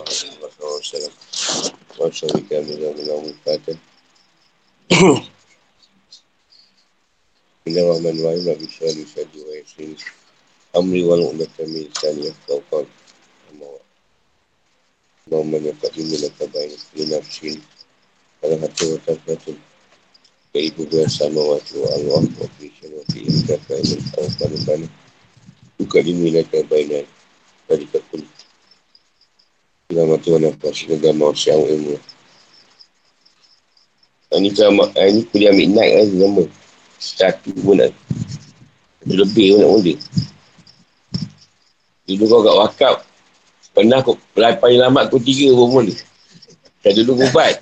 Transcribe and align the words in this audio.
عليه 0.00 0.76
وسلم 0.78 1.10
وأبشر 1.98 2.26
بكامل 2.26 2.82
يوم 2.82 2.94
اليوم 2.96 3.24
الفاتح 3.24 3.74
إنما 7.68 7.98
من 7.98 8.20
وهم 8.24 8.54
بشان 8.54 8.88
يسدي 9.02 9.40
ويسير 9.48 10.12
أمري 10.76 11.04
والعقدة 11.04 11.48
من 11.60 11.80
لساني 11.96 12.26
يفقه 12.26 12.62
قال 12.72 12.86
اللهم 15.28 15.56
نقدم 15.56 16.14
لك 16.24 16.50
بين 16.54 16.70
كل 16.94 17.10
نفس 17.16 17.40
فرحة 18.42 18.92
وكفة 18.92 19.54
كيد 20.54 20.74
بها 20.90 21.04
السماوات 21.04 21.72
والأرض 21.72 22.32
وفي 22.40 22.70
شرفهم 22.82 23.42
كفى 23.48 23.74
من 23.74 24.12
أوطان 24.18 24.88
بنا 25.80 26.38
لك 26.38 26.56
بين 26.56 27.06
ذلك 27.70 28.02
كله 28.12 28.35
Nama 29.96 30.14
Tuhan 30.20 30.44
apa? 30.44 30.68
Semoga 30.76 31.08
mahu 31.16 31.32
siang 31.32 31.64
ilmu. 31.64 31.96
Ini 34.36 34.52
sama, 34.52 34.92
ini 34.92 35.24
kuliah 35.32 35.56
midnight 35.56 35.96
kan, 35.96 36.06
nama. 36.20 36.44
Satu 37.00 37.48
pun 37.64 37.80
nak. 37.80 37.96
Lebih 39.08 39.56
pun 39.56 39.58
nak 39.64 39.70
mula. 39.72 39.94
Dulu 42.04 42.24
kau 42.28 42.44
kat 42.44 42.56
wakaf. 42.60 42.96
Pernah 43.72 44.04
kau 44.04 44.20
paling 44.36 44.80
lambat 44.84 45.08
kau 45.08 45.16
tiga 45.16 45.48
pun 45.56 45.80
mula. 45.80 45.96
Saya 46.84 46.92
dulu 47.00 47.16
ubat. 47.24 47.56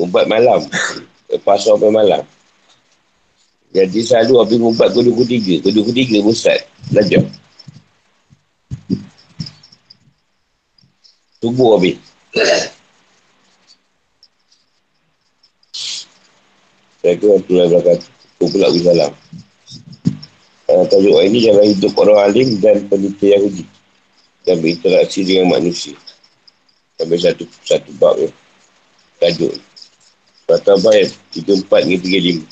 Ubat 0.00 0.24
malam. 0.32 0.64
Lepas 1.28 1.68
sampai 1.68 1.92
malam. 1.92 2.24
Jadi 3.76 4.00
selalu 4.00 4.40
habis 4.40 4.56
ubat 4.64 4.96
kau 4.96 5.04
dua 5.04 5.24
tiga. 5.28 5.60
Kau 5.60 5.76
dua 5.76 5.92
tiga 5.92 6.24
pun 6.24 6.32
start. 6.32 6.64
Belajar. 6.88 7.20
Subuh 11.38 11.78
habis. 11.78 11.96
Saya 16.98 17.14
kira 17.14 17.38
tu 17.46 17.52
lah 17.54 17.66
belakang. 17.70 18.02
Aku 18.38 18.50
pula 18.50 18.70
pergi 18.70 18.82
salam. 18.86 19.12
Uh, 20.68 20.84
tajuk 20.90 21.18
ini 21.24 21.38
jangan 21.42 21.64
hidup 21.64 21.92
orang 21.98 22.18
alim 22.30 22.48
dan 22.58 22.86
peneliti 22.90 23.34
Yahudi. 23.34 23.64
Dan 24.42 24.58
berinteraksi 24.58 25.22
dengan 25.22 25.54
manusia. 25.54 25.94
Sampai 26.98 27.22
satu 27.22 27.46
satu 27.62 27.90
bab 28.02 28.18
ya. 28.18 28.30
Tajuk. 29.22 29.54
Kata 30.48 30.74
baik, 30.80 31.14
tiga 31.30 31.54
empat 31.54 31.86
ni 31.86 32.00
tiga 32.02 32.18
lima. 32.18 32.46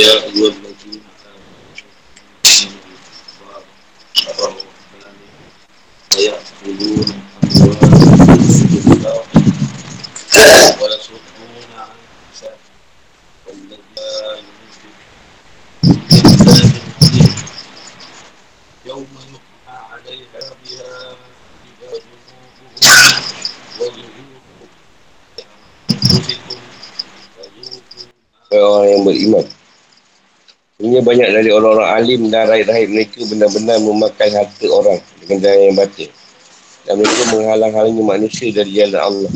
Ya, 0.00 0.12
orang 28.60 28.88
yang 28.88 29.02
beriman. 29.04 29.46
Sebenarnya 30.80 31.02
banyak 31.04 31.28
dari 31.28 31.50
orang-orang 31.52 31.90
alim 31.92 32.20
dan 32.32 32.48
rakyat-rakyat 32.48 32.88
mereka 32.88 33.20
benar-benar 33.28 33.76
memakai 33.84 34.28
harta 34.32 34.66
orang 34.72 34.98
dengan 35.20 35.36
jalan 35.44 35.60
yang 35.68 35.76
batin. 35.76 36.10
Dan 36.90 36.98
mereka 36.98 37.22
menghalang-halangi 37.30 38.02
manusia 38.02 38.50
dari 38.50 38.74
jalan 38.74 38.98
Allah. 38.98 39.32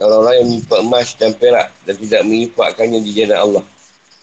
Dan 0.00 0.08
orang-orang 0.08 0.34
yang 0.40 0.48
menyipak 0.48 0.80
emas 0.80 1.08
dan 1.12 1.36
perak 1.36 1.68
dan 1.84 1.94
tidak 2.00 2.22
menyipakkannya 2.24 3.04
di 3.04 3.12
jalan 3.12 3.36
Allah. 3.36 3.64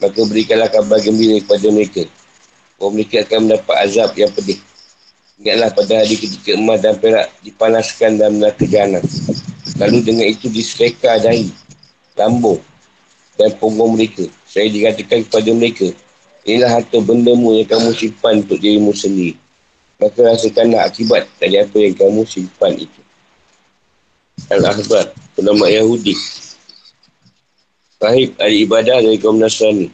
Maka 0.02 0.19
berikanlah 0.25 0.74
kabar 0.74 0.97
gembira 1.06 1.38
kepada 1.38 1.69
mereka. 1.69 2.03
Bahawa 2.81 2.90
mereka 2.97 3.22
akan 3.22 3.38
mendapat 3.46 3.75
azab 3.85 4.18
yang 4.18 4.34
pedih. 4.34 4.57
Ingatlah 5.38 5.69
pada 5.69 5.94
hari 6.02 6.18
ketika 6.18 6.57
emas 6.57 6.81
dan 6.81 6.97
perak 6.97 7.29
dipanaskan 7.46 8.18
dalam 8.18 8.41
neraka 8.41 8.66
jahanam. 8.66 9.06
Lalu 9.78 9.97
dengan 10.02 10.25
itu 10.25 10.50
diseka 10.50 11.22
dahi, 11.22 11.53
lambung 12.18 12.58
dan 13.38 13.53
punggung 13.62 13.94
mereka. 13.94 14.25
Saya 14.50 14.66
dikatakan 14.73 15.29
kepada 15.29 15.50
mereka, 15.53 15.94
Inilah 16.41 16.81
harta 16.81 16.97
bendamu 16.97 17.53
yang 17.53 17.69
kamu 17.69 17.94
simpan 17.94 18.41
untuk 18.41 18.58
dirimu 18.58 18.97
sendiri. 18.97 19.38
Maka 20.01 20.19
rasakanlah 20.34 20.89
akibat 20.89 21.29
dari 21.38 21.62
apa 21.62 21.78
yang 21.78 21.94
kamu 21.94 22.25
simpan 22.25 22.73
itu. 22.73 23.01
Al-Ahbar, 24.50 25.13
penama 25.38 25.69
Yahudi. 25.69 26.17
Rahib 28.01 28.34
hari 28.41 28.66
ibadah 28.66 28.97
dari 28.97 29.22
kaum 29.22 29.38
Nasrani. 29.38 29.94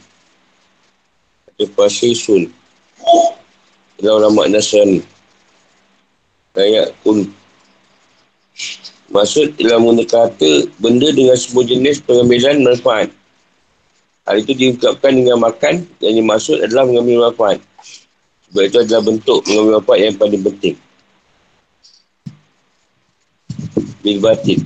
Atau 1.52 1.68
Pasisun. 1.76 2.48
Adalah 4.00 4.32
ulama 4.32 4.48
Nasrani. 4.48 5.04
Ayat 6.56 6.96
kun. 7.04 7.28
Maksud 9.12 9.60
ialah 9.60 9.80
menggunakan 9.84 10.32
kata 10.32 10.72
benda 10.80 11.12
dengan 11.12 11.36
semua 11.36 11.68
jenis 11.68 12.00
pengambilan 12.00 12.64
manfaat. 12.64 13.12
Hal 14.24 14.40
itu 14.40 14.56
diungkapkan 14.56 15.16
dengan 15.16 15.40
makan 15.44 15.84
yang 16.00 16.16
dimaksud 16.20 16.64
adalah 16.64 16.88
mengambil 16.88 17.28
manfaat. 17.28 17.60
Sebab 18.48 18.64
itu 18.64 18.78
adalah 18.80 19.04
bentuk 19.04 19.40
mengambil 19.48 19.74
manfaat 19.84 20.00
yang 20.00 20.16
paling 20.16 20.44
penting. 20.44 20.76
Bil 24.00 24.20
batin. 24.24 24.60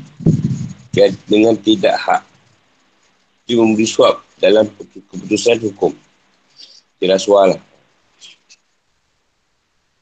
Dengan 1.25 1.55
tidak 1.57 1.95
hak. 1.97 2.21
Dia 3.49 3.57
memberi 3.57 3.89
suap 3.89 4.21
dalam 4.37 4.69
keputusan 5.09 5.57
hukum. 5.65 5.91
Tidak 7.01 7.17
soal. 7.17 7.57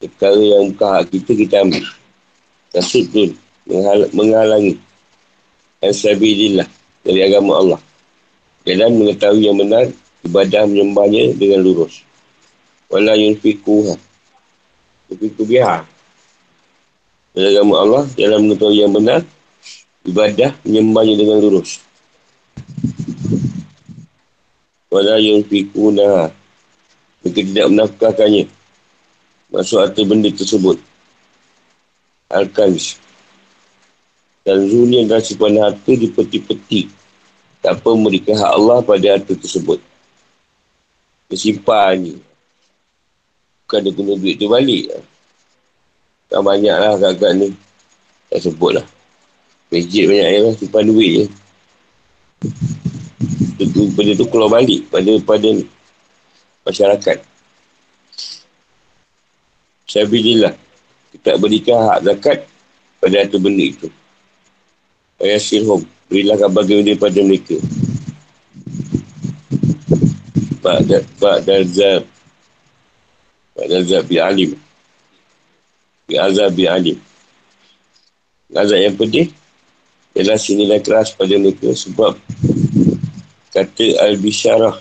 Perkara 0.00 0.36
yang 0.36 0.76
bukan 0.76 0.88
hak 1.00 1.04
kita, 1.08 1.32
kita 1.32 1.56
ambil. 1.64 1.84
Kasut 2.72 3.04
tu 3.08 3.32
menghalangi. 4.12 4.76
Al-Sabidillah 5.80 6.68
dari 7.00 7.20
agama 7.24 7.56
Allah. 7.56 7.80
Dalam 8.68 9.00
mengetahui 9.00 9.48
yang 9.48 9.56
benar, 9.56 9.88
ibadah 10.28 10.68
menyembahnya 10.68 11.32
dengan 11.40 11.64
lurus. 11.64 12.04
Wala 12.90 13.14
yunfikuha. 13.14 13.94
Yunfiku 15.08 15.42
biha. 15.46 15.86
Dalam 17.30 17.48
agama 17.54 17.74
Allah, 17.78 18.04
dalam 18.18 18.50
mengetahui 18.50 18.82
yang 18.82 18.90
benar, 18.90 19.22
ibadah 20.02 20.50
menyembahnya 20.66 21.14
dengan 21.14 21.38
lurus. 21.38 21.78
Wala 24.90 25.22
yunfikunaha. 25.22 26.34
Mereka 27.22 27.40
tidak 27.46 27.66
menafkahkannya. 27.70 28.44
Masuk 29.54 29.78
arti 29.82 30.02
benda 30.02 30.30
tersebut. 30.34 30.82
Al-Kanz. 32.30 32.98
Dan 34.42 34.66
zunia 34.66 35.06
dan 35.06 35.22
simpan 35.22 35.58
harta 35.62 35.92
di 35.94 36.10
peti-peti 36.10 36.90
tak 37.60 37.76
apa 37.76 37.88
memberikan 37.92 38.40
hak 38.40 38.52
Allah 38.56 38.78
pada 38.80 39.06
harta 39.14 39.36
tersebut. 39.36 39.78
Ni. 41.30 42.29
Bukan 43.70 43.86
dia 43.86 43.94
guna 43.94 44.18
duit 44.18 44.34
tu 44.34 44.50
balik. 44.50 44.90
Tak 46.26 46.42
banyak 46.42 46.74
lah 46.74 46.98
agak-agak 46.98 47.38
ni. 47.38 47.54
Tak 48.26 48.42
sebut 48.42 48.74
lah. 48.74 48.86
Masjid 49.70 50.10
banyak 50.10 50.26
yang 50.26 50.44
lah. 50.50 50.54
Simpan 50.58 50.90
duit 50.90 51.10
je. 51.14 51.24
Itu, 53.62 53.86
benda 53.94 54.18
tu 54.18 54.26
keluar 54.26 54.58
balik 54.58 54.90
pada 54.90 55.14
pada 55.22 55.54
ni. 55.54 55.70
Masyarakat. 56.66 57.22
Saya 59.86 60.02
bila 60.10 60.50
kita 61.14 61.38
berikan 61.38 61.78
hak 61.94 62.10
zakat 62.10 62.38
pada 62.98 63.22
harta 63.22 63.38
benda 63.38 63.70
itu. 63.70 63.86
Ayah 65.22 65.38
sirhum 65.38 65.86
berilah 66.10 66.34
kabar 66.42 66.66
gembira 66.66 66.98
pada 66.98 67.22
mereka. 67.22 67.54
Ba'da 70.58 71.06
ba'da 71.22 72.02
zab. 73.60 73.68
Ba'da 73.68 73.84
zab 73.84 74.04
bi 74.08 74.16
alim. 74.16 74.50
Bi 76.08 76.14
azab. 76.16 76.56
Azab 78.50 78.78
yang 78.82 78.96
pedih 78.98 79.30
ialah 80.18 80.34
sinilah 80.34 80.82
keras 80.82 81.14
pada 81.14 81.38
mereka 81.38 81.70
sebab 81.70 82.18
kata 83.54 83.86
al-bisyarah 84.10 84.74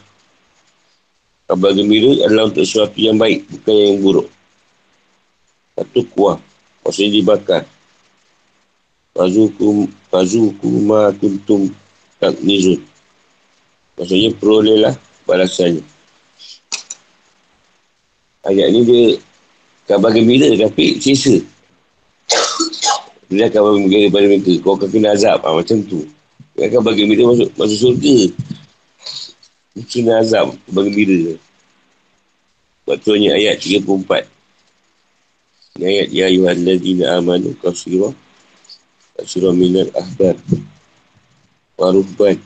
kabar 1.45 1.71
gembira 1.77 2.25
adalah 2.25 2.49
untuk 2.49 2.65
sesuatu 2.65 2.97
yang 2.97 3.17
baik 3.21 3.45
bukan 3.45 3.75
yang 3.77 3.97
buruk. 4.01 4.27
Satu 5.77 6.01
kuah. 6.13 6.37
Maksudnya 6.81 7.21
dibakar. 7.21 7.63
Fazukum 9.13 9.85
Fazukum 10.09 10.73
ma 10.89 11.13
kuntum 11.13 11.69
tak. 12.17 12.41
Maksudnya 13.99 14.29
perolehlah 14.33 14.95
balasannya. 15.29 15.85
Ayat 18.47 18.71
ni 18.71 18.87
dia 18.87 19.03
kabar 19.83 20.15
gembira 20.15 20.47
tapi 20.55 20.95
sisa. 21.03 21.43
Dia 23.27 23.51
akan 23.51 23.83
gembira 23.83 24.07
pada 24.07 24.25
mereka. 24.31 24.53
Kau 24.63 24.79
akan 24.79 24.87
kena 24.87 25.11
azab. 25.11 25.43
Ha, 25.43 25.51
macam 25.51 25.77
tu. 25.83 26.07
Dia 26.55 26.71
akan 26.71 26.81
bagi 26.81 27.03
gembira 27.03 27.27
masuk, 27.27 27.49
masuk 27.59 27.77
surga. 27.77 28.15
Kena 29.91 30.23
azab. 30.23 30.55
Kabar 30.65 30.83
gembira. 30.87 31.35
Hanya 32.89 33.37
ayat 33.37 33.61
34. 33.61 34.25
Ini 35.77 35.85
ayat 35.85 36.07
Ya 36.09 36.25
ayuhan 36.25 36.57
ladina 36.65 37.21
amanu 37.21 37.53
kasirah. 37.61 38.15
Kasirah 39.19 39.53
minal 39.53 39.91
ahbar. 39.93 40.39
Waruhban. 41.77 42.39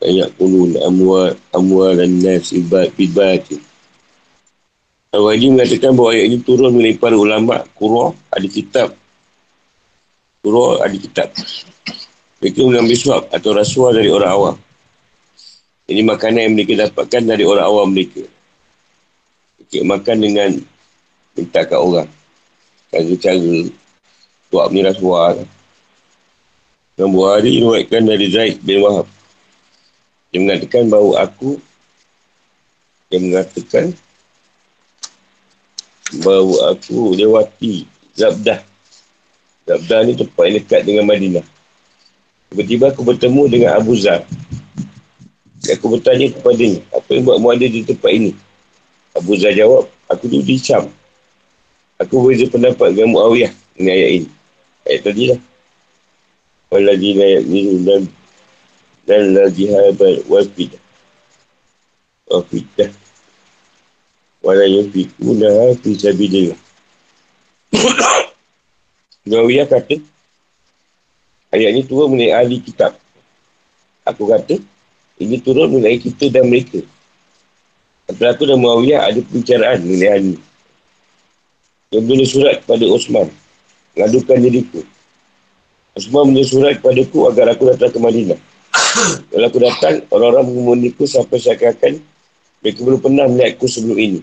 Banyak 0.00 0.32
kunun 0.40 0.80
amwal, 0.80 1.36
amwal 1.52 1.92
dan 1.92 2.24
nas 2.24 2.56
ibad 2.56 2.88
bidbat. 2.96 3.44
Al-Wajib 5.10 5.58
mengatakan 5.58 5.90
bahawa 5.98 6.14
ayat 6.14 6.24
ini 6.30 6.38
turun 6.38 6.70
mengenai 6.70 6.94
para 6.94 7.18
ulama, 7.18 7.66
kurah, 7.74 8.14
ada 8.30 8.46
kitab. 8.46 8.94
Kurah, 10.38 10.86
ada 10.86 10.94
kitab. 10.94 11.34
Mereka 12.38 12.62
mengambil 12.62 12.94
suap 12.94 13.26
atau 13.34 13.50
rasuah 13.50 13.90
dari 13.90 14.06
orang 14.06 14.30
awam. 14.30 14.56
Ini 15.90 16.06
makanan 16.06 16.46
yang 16.46 16.54
mereka 16.54 16.86
dapatkan 16.86 17.22
dari 17.26 17.42
orang 17.42 17.66
awam 17.66 17.90
mereka. 17.90 18.22
Mereka 19.58 19.78
makan 19.82 20.16
dengan 20.22 20.50
minta 21.34 21.60
kat 21.66 21.80
orang. 21.82 22.06
Cara-cara 22.94 23.66
suap 24.46 24.68
ni 24.70 24.80
rasuah. 24.86 25.42
Dan 26.94 27.10
buah 27.10 27.42
hari 27.42 27.58
diruatkan 27.58 28.06
dari 28.06 28.30
Zaid 28.30 28.62
bin 28.62 28.78
Wahab. 28.78 29.10
Dia 30.30 30.38
mengatakan 30.38 30.86
bahawa 30.86 31.26
aku 31.26 31.58
yang 33.10 33.26
mengatakan 33.26 33.90
bahawa 36.18 36.74
aku 36.74 37.14
lewati 37.14 37.86
Zabdah. 38.18 38.58
Zabdah 39.66 40.00
ni 40.02 40.18
tempat 40.18 40.44
yang 40.50 40.56
dekat 40.58 40.80
dengan 40.82 41.04
Madinah. 41.06 41.46
Tiba-tiba 42.50 42.90
aku 42.90 43.06
bertemu 43.06 43.42
dengan 43.46 43.70
Abu 43.78 43.94
Zar. 43.94 44.26
Aku 45.70 45.86
bertanya 45.94 46.34
kepada 46.34 46.58
ni, 46.58 46.82
apa 46.90 47.06
yang 47.14 47.22
buatmu 47.22 47.46
ada 47.54 47.66
di 47.70 47.86
tempat 47.86 48.10
ini? 48.10 48.34
Abu 49.14 49.38
Zar 49.38 49.54
jawab, 49.54 49.86
aku 50.10 50.26
duduk 50.26 50.50
di 50.50 50.56
Syam. 50.58 50.90
Aku 52.02 52.26
berbeza 52.26 52.50
pendapat 52.50 52.96
dengan 52.96 53.14
Muawiyah 53.14 53.52
dengan 53.78 53.92
ayat 53.94 54.10
ini. 54.18 54.28
Ayat 54.88 55.00
tadi 55.06 55.22
lah. 55.30 55.40
Waladina 56.74 57.22
ayat 57.22 57.44
ni 57.46 57.60
dan 57.86 58.02
dan 59.06 59.22
lagi 59.36 59.70
habat 59.70 60.26
wafidah. 60.26 60.82
Wafidah 62.26 62.90
wala 64.40 64.64
yufikuna 64.64 65.76
fi 65.80 65.90
sabilillah. 65.96 66.58
Nawiyah 69.28 69.68
kata, 69.68 70.00
ayat 71.52 71.70
ini 71.76 71.82
turun 71.84 72.16
mengenai 72.16 72.32
ahli 72.34 72.56
kitab. 72.64 72.96
Aku 74.08 74.26
kata, 74.26 74.56
ini 75.20 75.36
turun 75.44 75.68
mengenai 75.76 76.00
kita 76.00 76.32
dan 76.32 76.48
mereka. 76.48 76.80
Antara 78.08 78.34
aku 78.34 78.48
dan 78.48 78.58
Muawiyah 78.58 79.06
ada 79.06 79.20
pembicaraan 79.22 79.86
mengenai 79.86 80.10
hal 80.10 80.22
ini. 80.34 80.40
Dia 81.92 82.00
menulis 82.02 82.32
surat 82.34 82.64
kepada 82.64 82.84
Osman. 82.90 83.28
Mengadukan 83.94 84.38
diriku. 84.40 84.80
Osman 85.94 86.32
menulis 86.32 86.50
surat 86.50 86.80
kepada 86.80 87.06
aku 87.06 87.18
agar 87.28 87.46
aku 87.54 87.70
datang 87.70 87.90
ke 87.94 87.98
Madinah. 88.02 88.40
Kalau 89.30 89.46
aku 89.46 89.58
datang, 89.62 89.94
orang-orang 90.10 90.48
mengumuniku 90.48 91.06
sampai 91.06 91.38
seakan-akan 91.38 92.02
mereka 92.64 92.80
belum 92.82 93.00
pernah 93.04 93.24
melihatku 93.30 93.66
sebelum 93.68 93.98
ini. 94.00 94.20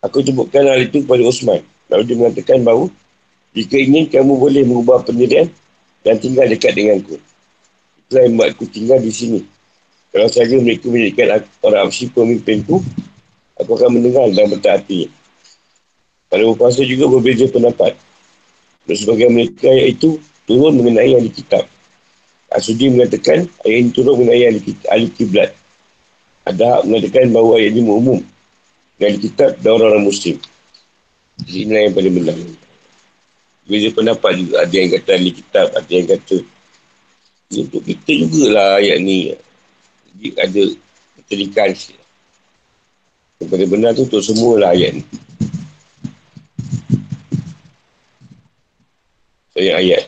Aku 0.00 0.24
sebutkan 0.24 0.64
hal 0.64 0.80
itu 0.80 1.04
kepada 1.04 1.20
Osman. 1.28 1.60
Lalu 1.92 2.02
dia 2.08 2.16
mengatakan 2.16 2.64
bahawa 2.64 2.88
jika 3.52 3.76
ingin 3.76 4.08
kamu 4.08 4.32
boleh 4.40 4.64
mengubah 4.64 5.04
pendirian 5.04 5.52
dan 6.00 6.16
tinggal 6.16 6.48
dekat 6.48 6.72
denganku. 6.72 7.20
Itulah 8.00 8.22
yang 8.24 8.34
buat 8.40 8.48
aku 8.56 8.64
tinggal 8.72 8.96
di 8.96 9.12
sini. 9.12 9.40
Kalau 10.08 10.26
saja 10.32 10.56
mereka 10.56 10.88
menjadikan 10.88 11.44
orang 11.60 11.84
Absi 11.84 12.08
pemimpinku, 12.08 12.80
aku 13.60 13.70
akan 13.76 14.00
mendengar 14.00 14.24
dan 14.32 14.48
bertaati. 14.48 15.12
Pada 16.32 16.48
berpuasa 16.48 16.80
juga 16.80 17.04
berbeza 17.10 17.44
pendapat. 17.52 17.92
Dan 18.88 18.96
sebagai 18.96 19.28
mereka 19.28 19.68
ayat 19.68 20.00
itu 20.00 20.16
turun 20.48 20.80
mengenai 20.80 21.12
ahli 21.12 21.28
kitab. 21.28 21.68
Asudi 22.50 22.88
mengatakan 22.88 23.44
ayat 23.68 23.78
ini 23.84 23.90
turun 23.92 24.16
mengenai 24.16 24.64
ahli 24.88 25.08
kiblat. 25.12 25.52
Ada 26.48 26.88
mengatakan 26.88 27.28
bahawa 27.36 27.60
ayat 27.60 27.76
ini 27.76 27.84
umum 27.84 28.24
dan 29.00 29.16
kitab 29.16 29.56
dan 29.64 29.70
orang-orang 29.80 30.04
muslim. 30.04 30.36
Ini 31.48 31.88
yang 31.88 31.96
paling 31.96 32.14
benar. 32.20 32.36
Beza 33.64 33.88
pendapat 33.96 34.30
juga. 34.36 34.54
Ada 34.68 34.74
yang 34.76 34.90
kata 34.92 35.10
ahli 35.16 35.32
kitab, 35.32 35.66
ada 35.72 35.88
yang 35.88 36.04
kata 36.04 36.36
untuk 37.56 37.82
kita 37.82 38.12
jugalah 38.28 38.76
ayat 38.76 39.00
ni. 39.00 39.32
Jadi 40.12 40.26
ada 40.36 40.62
keterikan 41.16 41.72
Yang 43.40 43.48
paling 43.48 43.70
benar 43.72 43.90
tu 43.96 44.04
untuk 44.04 44.20
semualah 44.20 44.76
ayat 44.76 45.00
ni. 45.00 45.04
Saya 49.56 49.80
ayat. 49.80 50.04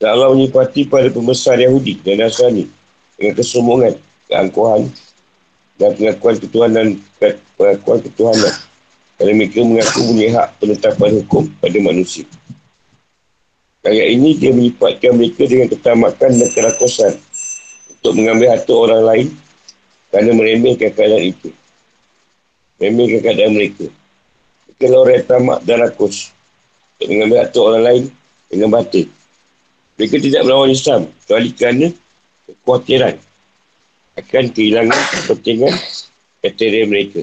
Dan 0.00 0.16
Allah 0.16 0.32
menyipati 0.32 0.88
pada 0.88 1.12
pembesar 1.12 1.60
Yahudi 1.60 2.00
dan 2.00 2.24
Nasrani 2.24 2.66
dengan 3.20 3.32
kesombongan, 3.36 3.94
keangkuhan, 4.28 4.88
dan 5.78 5.90
pengakuan 5.98 6.36
ketuhanan 6.38 6.86
pengakuan 7.58 7.98
ketuhanan 8.02 8.54
kerana 9.18 9.32
mereka 9.34 9.58
mengaku 9.62 10.00
punya 10.10 10.28
hak 10.34 10.48
penetapan 10.58 11.10
hukum 11.22 11.42
pada 11.62 11.78
manusia. 11.78 12.26
Ayat 13.84 14.16
ini 14.16 14.32
dia 14.40 14.50
menyifatkan 14.50 15.12
mereka 15.12 15.44
dengan 15.44 15.68
ketamakan 15.68 16.30
dan 16.40 16.48
kerakusan 16.56 17.12
untuk 18.00 18.12
mengambil 18.16 18.56
harta 18.56 18.72
orang 18.72 19.02
lain 19.04 19.26
kerana 20.08 20.30
meremehkan 20.32 20.90
keadaan 20.94 21.24
itu. 21.30 21.48
Meremehkan 22.80 23.20
keadaan 23.20 23.52
mereka. 23.52 23.86
Kalau 24.80 25.06
orang 25.06 25.20
yang 25.22 25.26
tamak 25.28 25.58
dan 25.68 25.76
rakus 25.84 26.32
untuk 26.96 27.08
mengambil 27.12 27.36
harta 27.44 27.58
orang 27.60 27.82
lain 27.84 28.02
dengan 28.48 28.68
batin. 28.72 29.06
Mereka 29.94 30.16
tidak 30.18 30.42
melawan 30.42 30.70
Islam 30.74 31.00
kecuali 31.22 31.50
kerana 31.54 31.86
kekhawatiran 32.48 33.14
akan 34.14 34.44
kehilangan 34.54 35.00
kepentingan 35.10 35.74
kriteria 36.42 36.84
mereka. 36.86 37.20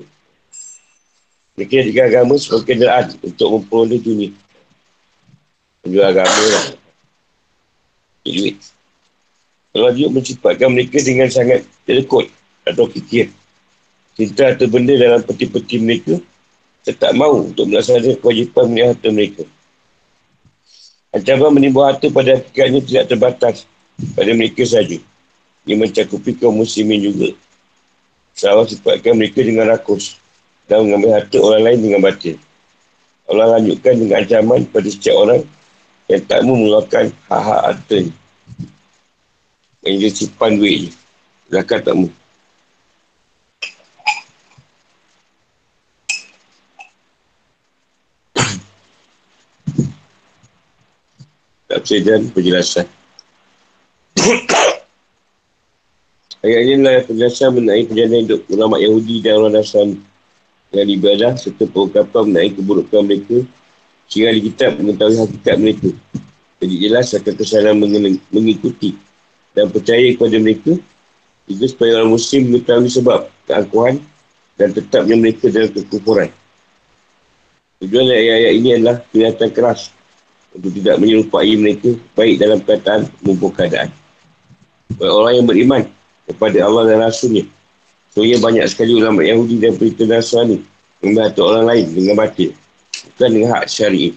Mereka 1.55 1.73
jadikan 1.83 2.05
agama 2.09 2.33
sebagai 2.39 2.65
kenderaan 2.73 3.05
untuk 3.21 3.47
memperoleh 3.47 3.99
dunia. 3.99 4.29
Menjual 5.83 6.07
agama 6.11 6.43
lah. 6.51 6.65
Duit. 8.27 8.57
Kalau 9.71 9.91
dia 9.95 10.07
mereka 10.67 10.97
dengan 10.99 11.31
sangat 11.31 11.63
telekot 11.87 12.27
atau 12.67 12.85
fikir. 12.91 13.31
Cinta 14.19 14.51
atau 14.51 14.67
benda 14.67 14.91
dalam 14.99 15.23
peti-peti 15.23 15.79
mereka 15.79 16.19
tak 16.89 17.13
mahu 17.13 17.53
untuk 17.53 17.69
melaksanakan 17.69 18.17
kewajipan 18.19 18.65
milik 18.73 18.87
harta 18.91 19.07
mereka. 19.13 19.43
Ancaman 21.13 21.51
menimbul 21.53 21.85
harta 21.85 22.09
pada 22.09 22.41
hakikatnya 22.41 22.81
tidak 22.81 23.03
terbatas 23.11 23.55
pada 24.17 24.31
mereka 24.33 24.65
saja. 24.65 24.97
Ia 25.69 25.77
mencakupi 25.77 26.37
kaum 26.37 26.57
muslimin 26.57 27.05
juga. 27.05 27.37
Allah 28.41 28.65
sifatkan 28.65 29.13
mereka 29.13 29.45
dengan 29.45 29.69
rakus 29.69 30.17
dan 30.65 30.89
mengambil 30.89 31.21
harta 31.21 31.37
orang 31.37 31.61
lain 31.61 31.79
dengan 31.85 31.99
batin. 32.01 32.37
Allah 33.29 33.59
lanjutkan 33.59 34.01
dengan 34.01 34.25
ancaman 34.25 34.65
pada 34.73 34.89
setiap 34.89 35.15
orang 35.21 35.45
yang 36.09 36.21
tak 36.25 36.41
mahu 36.41 36.57
mengeluarkan 36.57 37.13
hak-hak 37.29 37.61
harta 37.61 37.95
ni. 38.01 38.13
Yang 39.85 39.95
dia 40.01 40.09
simpan 40.17 40.51
duit 40.57 40.77
ni. 40.87 40.91
Zakat 41.53 41.85
tak 41.85 41.93
mahu. 41.93 42.09
tak 51.71 51.87
dan 52.03 52.27
penjelasan. 52.35 52.83
Ayat 56.41 56.61
ini 56.65 56.73
adalah 56.81 57.05
penjelasan 57.05 57.53
mengenai 57.53 57.85
perjalanan 57.85 58.25
hidup 58.25 58.41
ulama 58.49 58.81
Yahudi 58.81 59.21
dan 59.21 59.37
orang 59.37 59.61
Nasrani 59.61 60.01
yang 60.73 60.89
ibadah 60.89 61.37
serta 61.37 61.69
pengungkapan 61.69 62.33
mengenai 62.33 62.49
keburukan 62.57 63.01
mereka 63.05 63.37
sehingga 64.09 64.33
di 64.33 64.41
kitab 64.49 64.81
mengetahui 64.81 65.21
hakikat 65.21 65.55
mereka. 65.61 65.89
Jadi 66.57 66.75
jelas 66.81 67.13
akan 67.13 67.33
kesalahan 67.37 67.77
mengikuti 68.33 68.97
dan 69.53 69.69
percaya 69.69 70.01
kepada 70.17 70.37
mereka 70.41 70.73
juga 71.45 71.65
supaya 71.69 71.91
orang 72.01 72.11
muslim 72.17 72.41
mengetahui 72.49 72.89
sebab 72.89 73.19
keangkuhan 73.45 73.95
dan 74.57 74.69
tetapnya 74.73 75.15
mereka 75.21 75.45
dalam 75.53 75.69
kekufuran. 75.77 76.29
Tujuan 77.85 78.09
ayat-ayat 78.09 78.53
ini 78.57 78.69
adalah 78.81 78.97
kelihatan 79.13 79.49
keras 79.53 79.93
untuk 80.57 80.73
tidak 80.73 80.97
menyerupai 80.97 81.53
mereka 81.53 81.93
baik 82.17 82.41
dalam 82.41 82.57
perkataan 82.65 83.05
maupun 83.21 83.53
keadaan. 83.53 83.93
Orang 84.97 85.37
yang 85.37 85.45
beriman 85.45 85.85
kepada 86.31 86.57
Allah 86.63 86.83
dan 86.91 86.97
Rasulnya 87.03 87.45
Soalnya 88.11 88.43
banyak 88.43 88.65
sekali 88.67 88.99
ulama 88.99 89.23
Yahudi 89.23 89.55
dan 89.63 89.79
perintah 89.79 90.03
Nasrani 90.03 90.59
membantu 90.99 91.47
orang 91.47 91.63
lain 91.63 91.85
dengan 91.95 92.15
batil. 92.19 92.51
Bukan 93.15 93.29
dengan 93.31 93.49
hak 93.55 93.71
syari'i. 93.71 94.11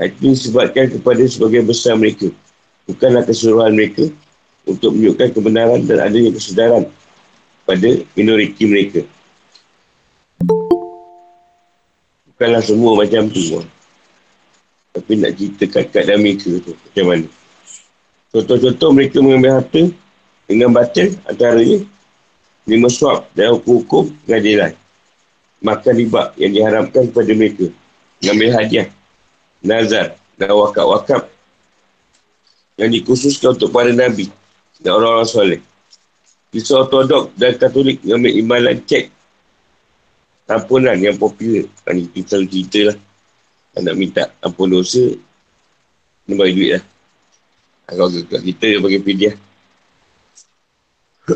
Itu 0.00 0.32
disebabkan 0.32 0.90
kepada 0.90 1.22
sebagai 1.28 1.60
besar 1.62 2.00
mereka. 2.00 2.32
Bukanlah 2.88 3.22
keseluruhan 3.28 3.76
mereka 3.76 4.08
untuk 4.64 4.96
menunjukkan 4.96 5.28
kebenaran 5.36 5.80
dan 5.84 6.08
adanya 6.08 6.32
kesedaran 6.32 6.88
pada 7.68 8.00
minoriti 8.16 8.64
mereka. 8.64 9.04
Bukanlah 12.32 12.64
semua 12.64 12.96
macam 12.96 13.28
tu. 13.28 13.60
Tapi 14.96 15.12
nak 15.20 15.36
cerita 15.36 15.64
kat 15.68 15.92
mereka 16.16 16.48
tu 16.64 16.72
macam 16.72 17.04
mana. 17.12 17.26
Contoh-contoh 18.34 18.90
mereka 18.90 19.22
mengambil 19.22 19.62
harta 19.62 19.82
dengan 20.48 20.70
batil 20.72 21.16
antaranya 21.24 21.84
lima 22.64 22.88
suap 22.88 23.28
dan 23.36 23.56
hukum-hukum 23.56 24.12
pengadilan. 24.24 24.72
Makan 25.64 25.94
riba 25.96 26.22
yang 26.36 26.52
diharamkan 26.52 27.08
kepada 27.08 27.32
mereka. 27.32 27.66
Mengambil 28.20 28.50
hadiah 28.52 28.88
nazar 29.64 30.16
dan 30.36 30.52
wakaf-wakaf 30.52 31.24
yang 32.76 32.90
dikhususkan 32.92 33.56
untuk 33.56 33.72
para 33.72 33.92
Nabi 33.92 34.28
dan 34.84 35.00
orang-orang 35.00 35.28
soleh. 35.28 35.60
Kisah 36.52 36.86
ortodok 36.86 37.34
dan 37.34 37.56
katolik 37.58 37.98
mengambil 38.04 38.32
imbalan 38.38 38.76
cek 38.84 39.10
ampunan 40.46 40.94
yang 41.00 41.16
popular. 41.16 41.64
Ini 41.88 42.04
kita 42.12 42.44
cerita 42.44 42.80
lah. 42.92 42.96
Nak 43.74 43.96
minta 43.98 44.30
ampun 44.38 44.70
dosa, 44.70 45.02
ni 46.30 46.32
bagi 46.38 46.54
duit 46.54 46.70
lah. 46.78 46.84
Kalau 47.90 48.06
kita 48.22 48.78
bagi 48.78 49.02
pidiah. 49.02 49.34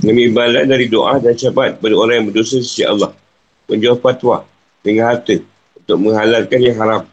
Nabi 0.00 0.26
imbalan 0.26 0.66
dari 0.66 0.90
doa 0.90 1.22
dan 1.22 1.38
syabat 1.38 1.78
pada 1.78 1.94
orang 1.94 2.14
yang 2.18 2.26
berdosa 2.34 2.58
sisi 2.58 2.82
Allah. 2.82 3.14
Menjual 3.70 4.02
fatwa 4.02 4.42
dengan 4.82 5.14
harta 5.14 5.38
untuk 5.78 5.98
menghalalkan 6.02 6.58
yang 6.58 6.74
haram 6.82 7.06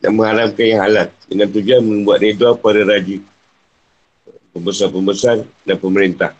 dan 0.00 0.10
mengharamkan 0.16 0.64
yang 0.64 0.80
halal 0.80 1.12
dengan 1.28 1.52
tujuan 1.52 1.84
membuat 1.84 2.24
redha 2.24 2.56
para 2.56 2.80
raja 2.80 3.20
pembesar-pembesar 4.56 5.44
dan 5.68 5.76
pemerintah. 5.76 6.32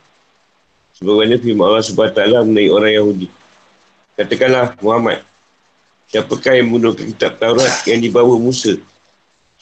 Sebagaimana 0.97 1.37
firman 1.37 1.69
Allah 1.69 1.85
SWT 1.85 2.21
mengenai 2.49 2.73
orang 2.73 2.93
Yahudi. 2.97 3.29
Katakanlah 4.17 4.73
Muhammad 4.81 5.21
siapakah 6.09 6.57
yang 6.57 6.73
menggunakan 6.73 7.05
kitab 7.13 7.37
Taurat 7.37 7.85
yang 7.85 8.01
dibawa 8.01 8.41
Musa 8.41 8.81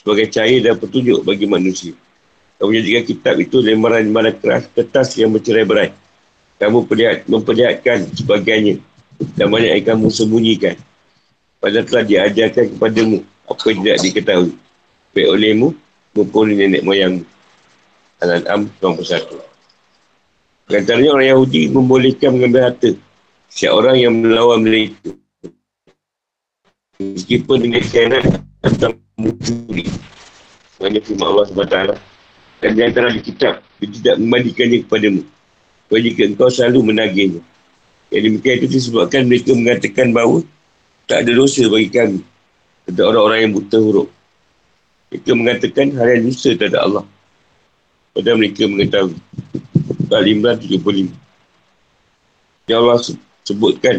sebagai 0.09 0.33
cahaya 0.33 0.59
dan 0.65 0.75
petunjuk 0.81 1.21
bagi 1.21 1.45
manusia 1.45 1.93
kamu 2.57 2.73
menjadikan 2.73 3.05
kitab 3.05 3.35
itu 3.37 3.57
lembaran-lembaran 3.61 4.35
keras 4.41 4.65
kertas 4.73 5.13
yang 5.21 5.31
bercerai-berai 5.37 5.93
kamu 6.59 6.91
perlihat, 6.91 7.19
memperlihatkan 7.31 8.11
sebagainya 8.19 8.83
dan 9.39 9.47
banyak 9.47 9.79
yang 9.79 9.87
kamu 9.95 10.11
sembunyikan. 10.11 10.75
Padahal 11.63 11.87
telah 11.87 12.05
diajarkan 12.07 12.75
kepadamu 12.75 13.23
apa 13.47 13.65
yang 13.71 13.79
tidak 13.87 13.99
diketahui. 14.03 14.53
Baik 15.15 15.29
olehmu 15.31 15.69
maupun 16.19 16.51
nenek 16.51 16.83
moyangmu. 16.83 17.23
Al-An'am 18.19 18.67
91. 18.83 19.39
Antaranya 20.69 21.11
orang 21.15 21.29
Yahudi 21.31 21.63
membolehkan 21.71 22.35
mengambil 22.35 22.75
harta 22.75 22.91
siap 23.47 23.73
orang 23.79 23.97
yang 24.03 24.13
melawan 24.19 24.67
mereka. 24.67 25.15
Meskipun 26.99 27.63
dengan 27.63 27.83
kainan 27.87 28.23
atau 28.63 28.91
mencuri. 29.19 29.87
Maksudnya 30.79 31.01
firma 31.03 31.25
Allah 31.31 31.45
SWT. 31.47 31.79
Dan 32.59 32.71
di 32.75 32.83
antara 32.83 33.15
kitab, 33.19 33.63
dia 33.79 33.89
tidak 33.91 34.15
memandikannya 34.19 34.83
kepadamu. 34.87 35.23
Kalau 35.89 36.01
jika 36.03 36.23
engkau 36.27 36.49
selalu 36.51 36.91
menagihnya. 36.91 37.43
Yang 38.09 38.23
demikian 38.25 38.57
itu 38.65 38.69
disebabkan 38.73 39.29
mereka 39.29 39.53
mengatakan 39.53 40.17
bahawa 40.17 40.41
tak 41.05 41.25
ada 41.25 41.33
dosa 41.37 41.63
bagi 41.69 41.91
kami. 41.93 42.21
Ada 42.89 43.05
orang-orang 43.05 43.39
yang 43.45 43.53
buta 43.53 43.79
huruf. 43.79 44.09
Mereka 45.13 45.31
mengatakan 45.37 45.87
hal 45.97 46.09
yang 46.17 46.25
dosa 46.29 46.51
tak 46.57 46.69
ada 46.73 46.79
Allah. 46.85 47.05
Padahal 48.17 48.37
mereka 48.41 48.65
mengetahui. 48.65 49.17
Al-Imran 50.09 50.57
75. 50.57 51.13
Yang 52.69 52.79
Allah 52.81 52.99
sebutkan 53.45 53.97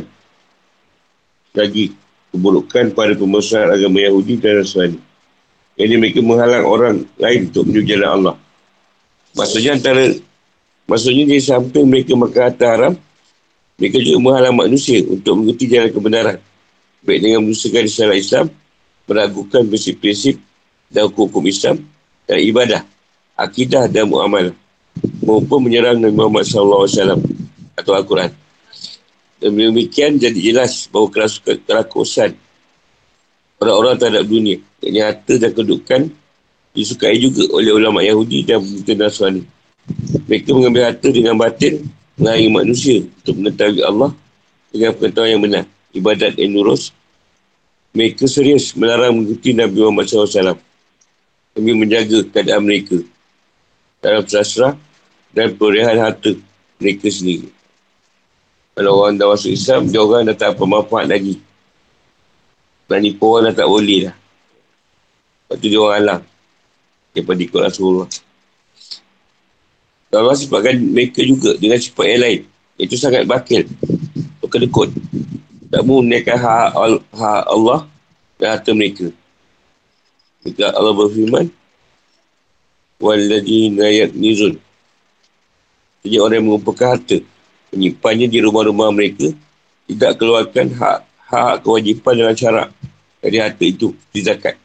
lagi 1.54 1.94
keburukan 2.32 2.94
pada 2.94 3.14
pembesar 3.18 3.70
agama 3.74 4.02
Yahudi 4.02 4.38
dan 4.38 4.62
Nasrani. 4.62 5.00
Jadi 5.80 5.94
mereka 5.96 6.20
menghalang 6.20 6.66
orang 6.68 6.96
lain 7.16 7.48
untuk 7.48 7.64
menuju 7.68 7.86
jalan 7.88 8.10
Allah. 8.10 8.36
Maksudnya 9.38 9.78
antara 9.80 10.04
Maksudnya 10.90 11.30
di 11.30 11.38
samping 11.38 11.86
mereka 11.86 12.18
makan 12.18 12.42
harta 12.50 12.66
haram 12.66 12.94
mereka 13.80 14.02
juga 14.02 14.20
menghalang 14.20 14.58
manusia 14.58 15.00
untuk 15.08 15.40
mengikuti 15.40 15.72
jalan 15.72 15.94
kebenaran. 15.94 16.38
Baik 17.00 17.20
dengan 17.24 17.48
menusakan 17.48 17.88
syariat 17.88 18.20
Islam, 18.20 18.46
meragukan 19.08 19.64
prinsip-prinsip 19.72 20.36
dan 20.92 21.08
hukum-hukum 21.08 21.48
Islam 21.48 21.80
dan 22.28 22.44
ibadah, 22.44 22.82
akidah 23.40 23.88
dan 23.88 24.12
muamalah. 24.12 24.52
Maupun 25.24 25.64
menyerang 25.64 25.96
Nabi 25.96 26.12
Muhammad 26.12 26.44
SAW 26.44 27.24
atau 27.80 27.92
Al-Quran. 27.96 28.36
Dan 29.40 29.56
demikian 29.56 30.20
jadi 30.20 30.36
jelas 30.36 30.92
bahawa 30.92 31.32
kerakusan 31.64 32.36
orang-orang 33.60 33.96
terhadap 34.00 34.24
dunia, 34.28 34.58
yang 34.84 35.12
harta 35.12 35.34
dan 35.36 35.52
kedudukan 35.52 36.02
disukai 36.76 37.20
juga 37.20 37.44
oleh 37.52 37.72
ulama 37.76 38.00
Yahudi 38.04 38.48
dan 38.48 38.64
pemerintah 38.64 38.96
Nasrani. 38.96 39.44
Mereka 40.28 40.50
mengambil 40.54 40.84
harta 40.92 41.08
dengan 41.12 41.36
batin 41.36 41.88
menghalangi 42.16 42.50
manusia 42.52 42.98
untuk 43.04 43.36
mengetahui 43.40 43.82
Allah 43.84 44.12
dengan 44.72 44.92
pengetahuan 44.96 45.32
yang 45.32 45.44
benar. 45.44 45.64
Ibadat 45.90 46.38
yang 46.38 46.54
lurus. 46.54 46.94
Mereka 47.98 48.30
serius 48.30 48.78
melarang 48.78 49.18
mengikuti 49.18 49.58
Nabi 49.58 49.82
Muhammad 49.82 50.06
SAW 50.06 50.62
demi 51.58 51.74
menjaga 51.74 52.22
keadaan 52.30 52.62
mereka 52.62 53.02
dalam 53.98 54.22
sasra 54.30 54.78
dan 55.34 55.58
perehan 55.58 55.98
harta 55.98 56.38
mereka 56.78 57.10
sendiri. 57.10 57.50
Kalau 58.80 59.04
orang 59.04 59.20
dah 59.20 59.28
masuk 59.28 59.52
Islam, 59.52 59.92
dia 59.92 60.00
orang 60.00 60.24
dah 60.32 60.40
tak 60.40 60.56
apa 60.56 60.64
manfaat 60.64 61.12
lagi. 61.12 61.36
Nak 62.88 63.00
nipu 63.04 63.28
orang 63.28 63.52
dah 63.52 63.56
tak 63.60 63.68
boleh 63.68 64.08
dah. 64.08 64.16
Lepas 64.16 65.56
tu 65.60 65.68
dia 65.68 65.80
orang 65.84 65.98
alam. 66.00 66.22
Daripada 67.12 67.40
ikut 67.44 67.60
Rasulullah. 67.60 68.08
Allah 70.16 70.32
sifatkan 70.40 70.80
mereka 70.80 71.20
juga 71.28 71.60
dengan 71.60 71.76
sifat 71.76 72.06
yang 72.08 72.22
lain. 72.24 72.42
Itu 72.80 72.96
sangat 72.96 73.28
bakil. 73.28 73.68
Kedekut. 74.48 74.96
Tak 75.68 75.84
menggunakan 75.84 76.38
hak, 76.40 76.70
hak 77.12 77.44
Allah 77.52 77.84
dan 78.40 78.48
harta 78.56 78.72
mereka. 78.72 79.12
Jika 80.48 80.72
Allah 80.72 80.96
berfirman, 80.96 81.52
Waladina 82.96 83.92
nizun. 84.16 84.56
Jadi 86.08 86.16
orang 86.16 86.40
yang 86.40 86.48
mengumpulkan 86.48 86.96
harta, 86.96 87.20
menyimpannya 87.74 88.28
di 88.30 88.40
rumah-rumah 88.42 88.90
mereka, 88.94 89.30
tidak 89.90 90.18
keluarkan 90.18 90.74
hak 90.74 91.00
hak 91.30 91.56
kewajipan 91.62 92.14
dengan 92.18 92.36
syarak 92.36 92.70
dari 93.22 93.38
harta 93.38 93.64
itu 93.66 93.94
di 94.14 94.20
zakat. 94.22 94.56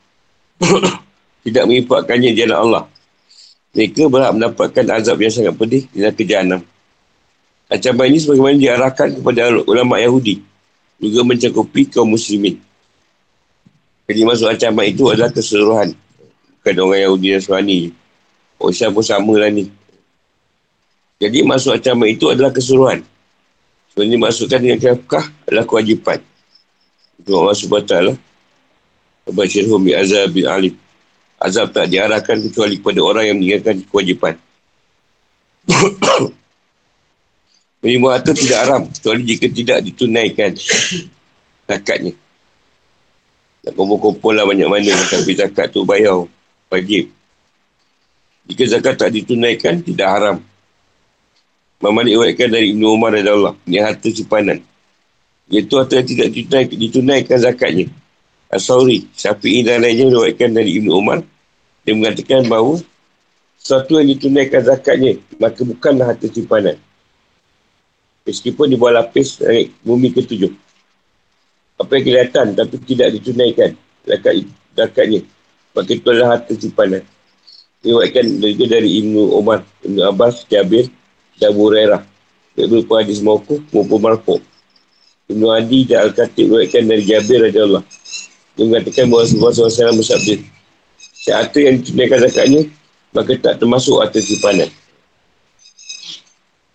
tidak 1.44 1.64
mengimpakkannya 1.68 2.32
jalan 2.32 2.56
Allah 2.56 2.84
mereka 3.74 4.06
berhak 4.06 4.32
mendapatkan 4.38 4.86
azab 4.94 5.18
yang 5.18 5.34
sangat 5.34 5.54
pedih 5.58 5.82
di 5.90 5.98
neraka 5.98 6.22
jahanam. 6.22 6.62
Ancaman 7.66 8.06
ini 8.06 8.18
sebagaimana 8.22 8.54
diarahkan 8.54 9.08
kepada 9.18 9.50
ulama 9.66 9.98
Yahudi 9.98 10.38
juga 11.02 11.20
mencakupi 11.26 11.90
kaum 11.90 12.06
muslimin. 12.06 12.62
Jadi 14.06 14.20
masuk 14.22 14.46
ancaman 14.46 14.94
itu 14.94 15.10
adalah 15.10 15.34
keseluruhan. 15.34 15.90
Bukan 16.62 16.74
orang 16.86 17.02
Yahudi 17.02 17.26
dan 17.34 17.42
Suhani. 17.42 17.78
Oh, 18.62 18.70
Islam 18.70 18.94
pun 18.94 19.02
sama 19.02 19.34
lah 19.34 19.50
ni. 19.50 19.66
Jadi 21.24 21.38
masuk 21.40 21.72
ancaman 21.72 22.12
itu 22.12 22.28
adalah 22.28 22.52
keseluruhan. 22.52 23.00
Sebenarnya 23.92 24.18
masukkan 24.20 24.60
dengan 24.60 24.78
kafkah 24.82 25.24
adalah 25.48 25.64
kewajipan. 25.64 26.20
Itu 27.16 27.32
Allah 27.32 27.56
SWT 27.56 27.92
lah. 28.12 28.16
Bashirhum 29.24 29.80
bi 29.80 29.96
azab 29.96 30.36
bin 30.36 30.44
alim 30.44 30.74
azab 31.44 31.76
tak 31.76 31.92
diarahkan 31.92 32.40
kecuali 32.48 32.80
kepada 32.80 33.00
orang 33.04 33.24
yang 33.28 33.36
meninggalkan 33.36 33.84
kewajipan. 33.84 34.34
Menerima 37.84 38.08
harta 38.08 38.32
tidak 38.32 38.58
haram 38.64 38.82
kecuali 38.88 39.22
jika 39.28 39.46
tidak 39.52 39.78
ditunaikan 39.84 40.56
zakatnya. 41.68 42.16
Nak 43.64 43.72
kumpul-kumpul 43.76 44.32
lah 44.32 44.48
banyak 44.48 44.68
mana 44.68 44.96
tapi 45.08 45.36
zakat 45.36 45.68
tu 45.68 45.84
bayar 45.84 46.24
wajib. 46.72 47.12
Jika 48.44 48.64
zakat 48.76 49.00
tak 49.00 49.12
ditunaikan, 49.12 49.80
tidak 49.80 50.08
haram. 50.08 50.36
Mama 51.82 52.06
diwakilkan 52.06 52.48
dari 52.52 52.74
Ibn 52.74 52.82
Umar 52.86 53.10
dan 53.16 53.26
Allah. 53.28 53.54
Ini 53.66 53.78
harta 53.82 54.08
simpanan. 54.10 54.58
Iaitu 55.50 55.74
harta 55.76 56.00
yang 56.00 56.08
tidak 56.08 56.28
ditunaikan, 56.32 56.76
ditunaikan 56.78 57.38
zakatnya. 57.40 57.86
As-Sawri, 58.48 59.10
Syafi'i 59.12 59.66
dan 59.66 59.82
lainnya 59.82 60.08
diwakilkan 60.12 60.50
dari 60.54 60.78
Ibn 60.78 60.88
Umar 60.94 61.18
dia 61.84 61.92
mengatakan 61.92 62.48
bahawa 62.48 62.80
Sesuatu 63.64 63.96
yang 63.96 64.12
ditunaikan 64.12 64.60
zakatnya, 64.60 65.16
maka 65.40 65.64
bukanlah 65.64 66.12
harta 66.12 66.28
simpanan. 66.28 66.76
Meskipun 68.28 68.68
di 68.68 68.76
bawah 68.76 69.00
lapis 69.00 69.40
bumi 69.80 70.12
ketujuh. 70.12 70.52
Apa 71.80 71.96
yang 71.96 72.04
kelihatan 72.04 72.52
tapi 72.52 72.76
tidak 72.84 73.16
ditunaikan 73.16 73.72
zakat, 74.04 74.44
zakatnya. 74.76 75.24
Maka 75.72 75.90
itu 75.96 76.06
adalah 76.12 76.36
harta 76.36 76.52
simpanan. 76.52 77.08
Diwakilkan 77.80 78.26
dari, 78.36 78.54
dari 78.68 78.90
Ibnu 79.00 79.32
Umar, 79.32 79.64
Ibnu 79.80 80.12
Abbas, 80.12 80.44
Jabir, 80.44 80.92
dan 81.38 81.50
Burairah. 81.54 82.02
Ia 82.54 82.70
berupa 82.70 83.02
hadis 83.02 83.18
mawkuf 83.18 83.58
maupun 83.74 83.98
marfuk. 83.98 84.42
Ibnu 85.26 85.48
Adi 85.50 85.88
dan 85.88 86.06
Al-Khatib 86.10 86.52
diwakilkan 86.52 86.84
dari 86.84 87.02
Jabir 87.02 87.40
Raja 87.42 87.64
Allah. 87.64 87.82
Dia 88.54 88.62
mengatakan 88.68 89.10
bahawa 89.10 89.24
Rasulullah 89.26 89.52
SAW 89.72 89.98
bersabda. 89.98 90.34
Harta 91.24 91.58
yang 91.58 91.80
ditunaikan 91.80 92.20
zakatnya, 92.28 92.68
maka 93.16 93.32
tak 93.40 93.56
termasuk 93.56 93.96
harta 93.98 94.20
simpanan. 94.20 94.68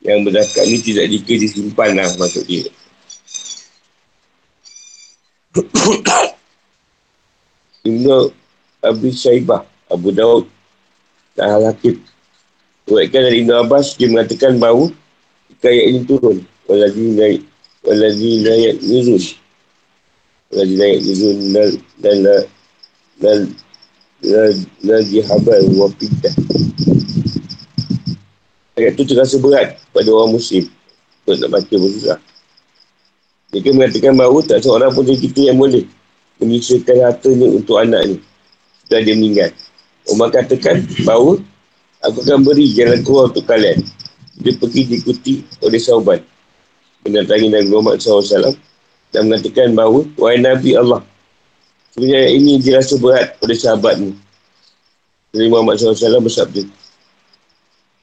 Yang 0.01 0.19
berzakat 0.25 0.65
ni 0.65 0.77
tidak 0.81 1.05
dikira 1.13 1.45
disimpan 1.45 1.93
lah 1.93 2.09
maksud 2.17 2.43
dia. 2.49 2.65
Ibn 7.87 8.05
Abi 8.83 9.09
Syaibah, 9.13 9.63
Abu 9.87 10.09
Daud, 10.11 10.49
dan 11.37 11.61
Al-Hakim. 11.61 12.01
Buatkan 12.89 13.21
dari 13.21 13.45
Ibn 13.45 13.69
Abbas, 13.69 13.93
dia 14.01 14.09
mengatakan 14.09 14.57
bahawa 14.57 14.89
ayat 15.61 15.85
ini 15.93 15.99
turun. 16.09 16.41
Walazi 16.65 17.05
naik, 17.13 17.41
walazi 17.85 18.41
naik 18.41 18.81
nizun. 18.81 19.21
Walazi 20.49 20.73
naik 20.73 20.97
nizun 21.05 21.37
dan 22.01 22.17
dan 23.21 23.37
dan 24.25 24.51
Lagi 24.83 25.23
habar 25.23 25.63
wa 25.79 25.87
pidah 25.95 26.35
Ayat 28.75 28.95
tu 28.99 29.03
terasa 29.07 29.37
berat 29.37 29.79
pada 29.93 30.09
orang 30.09 30.35
muslim. 30.35 30.65
Untuk 31.23 31.45
nak 31.45 31.61
baca 31.61 31.75
pun 31.77 31.91
susah. 31.93 32.19
Mereka 33.53 33.69
mengatakan 33.75 34.13
bahawa 34.17 34.39
tak 34.43 34.65
seorang 34.65 34.91
pun 34.95 35.03
dari 35.05 35.19
kita 35.19 35.51
yang 35.53 35.61
boleh 35.61 35.85
Menyisakan 36.39 37.03
hartanya 37.03 37.47
untuk 37.51 37.75
anak 37.77 38.01
ni. 38.07 38.17
Setelah 38.81 39.01
dia 39.03 39.15
meninggal. 39.19 39.51
Umar 40.07 40.31
katakan 40.31 40.87
bahawa 41.03 41.37
Aku 42.07 42.23
akan 42.23 42.47
beri 42.47 42.71
jalan 42.71 43.03
keluar 43.03 43.27
untuk 43.31 43.43
kalian 43.43 43.83
Dia 44.39 44.55
pergi 44.55 44.81
diikuti 44.87 45.33
oleh 45.59 45.79
sahabat 45.81 46.23
Mendatangi 47.03 47.51
Nabi 47.51 47.67
Muhammad 47.67 47.99
SAW 47.99 48.55
Dan 49.11 49.27
mengatakan 49.27 49.75
bahawa 49.75 50.07
Wahai 50.15 50.39
Nabi 50.39 50.79
Allah 50.79 51.03
Sebenarnya 51.99 52.31
ini 52.31 52.61
dirasa 52.61 52.95
berat 53.01 53.35
pada 53.41 53.55
sahabat 53.57 53.97
ni. 53.97 54.13
Nabi 55.33 55.47
Muhammad 55.49 55.81
SAW 55.81 56.21
bersabda. 56.21 56.63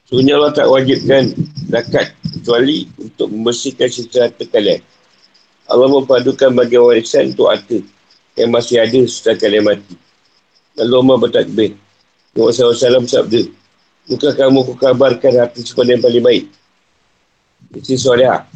Sebenarnya 0.05 0.33
Allah 0.39 0.53
tak 0.53 0.67
wajibkan 0.71 1.23
zakat 1.67 2.13
kecuali 2.21 2.87
untuk 2.99 3.27
membersihkan 3.31 3.89
sisa 3.89 4.27
harta 4.27 4.43
kalian. 4.47 4.85
Allah 5.67 5.87
mempadukan 5.91 6.53
bagian 6.55 6.85
warisan 6.85 7.35
untuk 7.35 7.51
harta 7.51 7.81
yang 8.39 8.53
masih 8.53 8.79
ada 8.79 9.01
setelah 9.09 9.37
kalian 9.39 9.63
mati. 9.65 9.95
Lalu 10.79 10.93
Allah 10.93 11.17
bertakbir. 11.17 11.71
Muhammad 12.37 12.53
SAW 12.53 13.03
bersabda. 13.03 13.41
Bukan 14.07 14.31
kamu 14.39 14.59
kukabarkan 14.73 15.33
harta 15.35 15.59
sekolah 15.59 15.99
yang 15.99 16.03
paling 16.03 16.23
baik. 16.23 16.45
Isteri 17.75 17.99
soleha. 17.99 18.47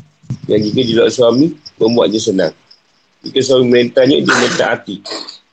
Yang 0.47 0.71
jika 0.71 0.81
dilakukan 0.87 1.11
suami, 1.11 1.47
membuatnya 1.75 2.19
senang. 2.23 2.53
Jika 3.21 3.39
suami 3.43 3.67
merintahnya, 3.67 4.23
dia 4.23 4.35
minta 4.39 4.65
hati. 4.71 5.03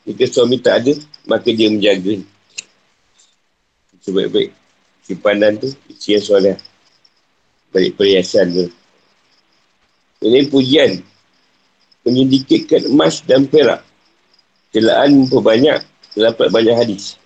Jika 0.06 0.24
suami 0.30 0.62
tak 0.62 0.86
ada, 0.86 0.92
maka 1.26 1.50
dia 1.50 1.66
menjaga. 1.66 2.22
Sebaik-baik. 4.00 4.54
Simpanan 5.02 5.58
tu, 5.58 5.68
isi 5.90 6.14
yang 6.14 6.24
soleh. 6.24 6.56
Balik 7.74 7.98
perhiasan 7.98 8.54
tu. 8.54 8.64
Ini 10.24 10.48
pujian. 10.48 11.02
Menyedikitkan 12.06 12.88
emas 12.88 13.20
dan 13.26 13.50
perak. 13.50 13.84
Celaan 14.72 15.26
memperbanyak. 15.26 15.82
Terdapat 16.14 16.48
banyak 16.48 16.76
hadis. 16.78 17.18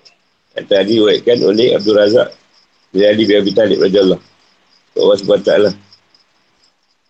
Yang 0.57 0.67
tadi 0.67 0.93
diwakilkan 0.99 1.39
oleh 1.47 1.77
Abdul 1.77 1.97
Razak. 2.01 2.42
Dari 2.93 3.05
Ali 3.09 3.23
bin 3.25 3.41
Abi 3.41 3.53
Talib 3.57 3.81
Raja 3.81 4.01
Allah. 4.05 4.21
Allah 4.93 5.17
SWT. 5.17 5.51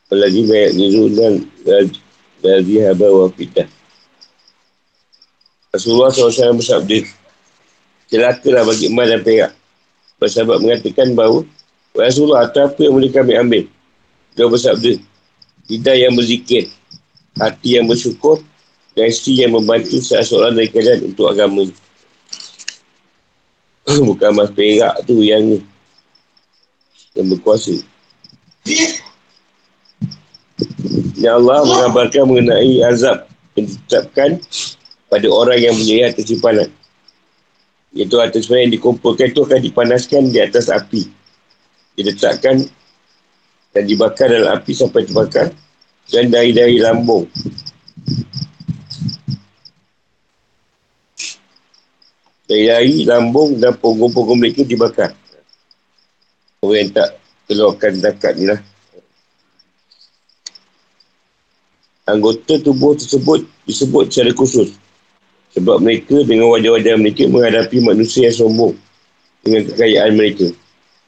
Apalagi 0.06 0.40
banyak 0.46 0.72
nizulan 0.78 1.34
dari 2.42 2.74
haba 2.82 3.08
wa 3.10 3.26
fidah. 3.34 3.66
Rasulullah 5.72 6.12
SAW 6.12 6.60
bersabda, 6.60 7.00
celakalah 8.12 8.68
bagi 8.68 8.92
emas 8.92 9.08
dan 9.08 9.24
perak. 9.24 9.52
Persahabat 10.20 10.60
mengatakan 10.60 11.16
bahawa, 11.16 11.48
Rasulullah, 11.96 12.44
apa 12.44 12.76
yang 12.76 12.92
boleh 12.92 13.08
kami 13.08 13.32
ambil? 13.40 13.64
Dia 14.36 14.46
bersabda, 14.52 15.00
tidak 15.72 15.96
yang 15.96 16.12
berzikir, 16.12 16.68
hati 17.40 17.80
yang 17.80 17.88
bersyukur, 17.88 18.44
dan 18.92 19.08
isteri 19.08 19.48
yang 19.48 19.56
membantu 19.56 19.96
salah 20.04 20.28
seorang 20.28 20.52
dari 20.52 20.68
kalian 20.68 21.08
untuk 21.08 21.32
agama. 21.32 21.64
Bukan 24.12 24.28
emas 24.28 24.52
perak 24.52 25.08
tu 25.08 25.24
yang 25.24 25.40
ni. 25.40 25.71
Yang 27.12 27.27
berkuasa. 27.37 27.75
Ya 31.18 31.38
Allah 31.38 31.62
mengabarkan 31.62 32.27
mengenai 32.27 32.83
azab 32.88 33.29
yang 33.55 33.68
ditetapkan 33.68 34.40
pada 35.12 35.29
orang 35.29 35.59
yang 35.61 35.75
punya 35.77 36.09
harta 36.09 36.22
simpanan. 36.25 36.68
Iaitu 37.92 38.16
harta 38.16 38.40
simpanan 38.40 38.68
yang 38.70 38.75
dikumpulkan 38.81 39.31
itu 39.31 39.44
akan 39.44 39.61
dipanaskan 39.61 40.22
di 40.33 40.38
atas 40.40 40.72
api. 40.72 41.07
Diletakkan 41.94 42.64
dan 43.72 43.83
dibakar 43.85 44.33
dalam 44.33 44.57
api 44.57 44.72
sampai 44.72 45.05
terbakar 45.05 45.53
dan 46.09 46.29
dari-dari 46.33 46.81
lambung. 46.81 47.29
Dari-dari 52.48 53.09
lambung 53.09 53.57
dan 53.61 53.77
punggung-punggung 53.81 54.40
mereka 54.40 54.64
dibakar. 54.64 55.21
Orang 56.62 56.79
yang 56.79 56.90
tak 56.94 57.18
keluarkan 57.51 57.92
zakat 57.98 58.38
ni 58.38 58.46
lah. 58.46 58.62
anggota 62.07 62.59
tubuh 62.59 62.98
tersebut 62.98 63.46
disebut 63.64 64.11
secara 64.11 64.31
khusus. 64.35 64.75
Sebab 65.53 65.85
mereka 65.85 66.16
dengan 66.25 66.48
wajah-wajah 66.48 66.96
mereka 66.96 67.29
menghadapi 67.29 67.85
manusia 67.85 68.33
yang 68.33 68.37
sombong 68.37 68.75
dengan 69.44 69.68
kekayaan 69.68 70.12
mereka. 70.16 70.48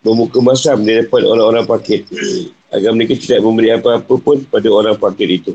Membuka 0.04 0.36
masam 0.44 0.84
di 0.84 1.00
depan 1.00 1.24
orang-orang 1.24 1.64
pakit 1.64 2.04
agar 2.68 2.92
mereka 2.92 3.16
tidak 3.16 3.40
memberi 3.40 3.72
apa-apa 3.72 4.14
pun 4.20 4.44
pada 4.52 4.68
orang 4.68 5.00
pakit 5.00 5.28
itu. 5.40 5.52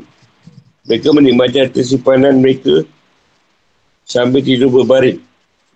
Mereka 0.90 1.14
menikmati 1.14 1.62
harta 1.62 1.80
simpanan 1.86 2.42
mereka 2.42 2.82
sambil 4.02 4.42
tidur 4.42 4.74
berbaring 4.74 5.22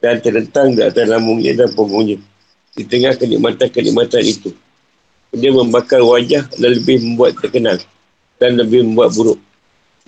dan 0.02 0.18
terlentang 0.18 0.74
di 0.74 0.82
atas 0.82 1.06
lambungnya 1.06 1.54
dan 1.54 1.70
punggungnya. 1.78 2.18
Di 2.74 2.82
tengah 2.82 3.14
kenikmatan-kenikmatan 3.14 4.22
itu. 4.26 4.50
Dia 5.34 5.50
membakar 5.50 6.02
wajah 6.02 6.46
dan 6.58 6.70
lebih 6.78 7.02
membuat 7.02 7.34
terkenal 7.38 7.78
dan 8.38 8.54
lebih 8.54 8.86
membuat 8.86 9.14
buruk 9.18 9.38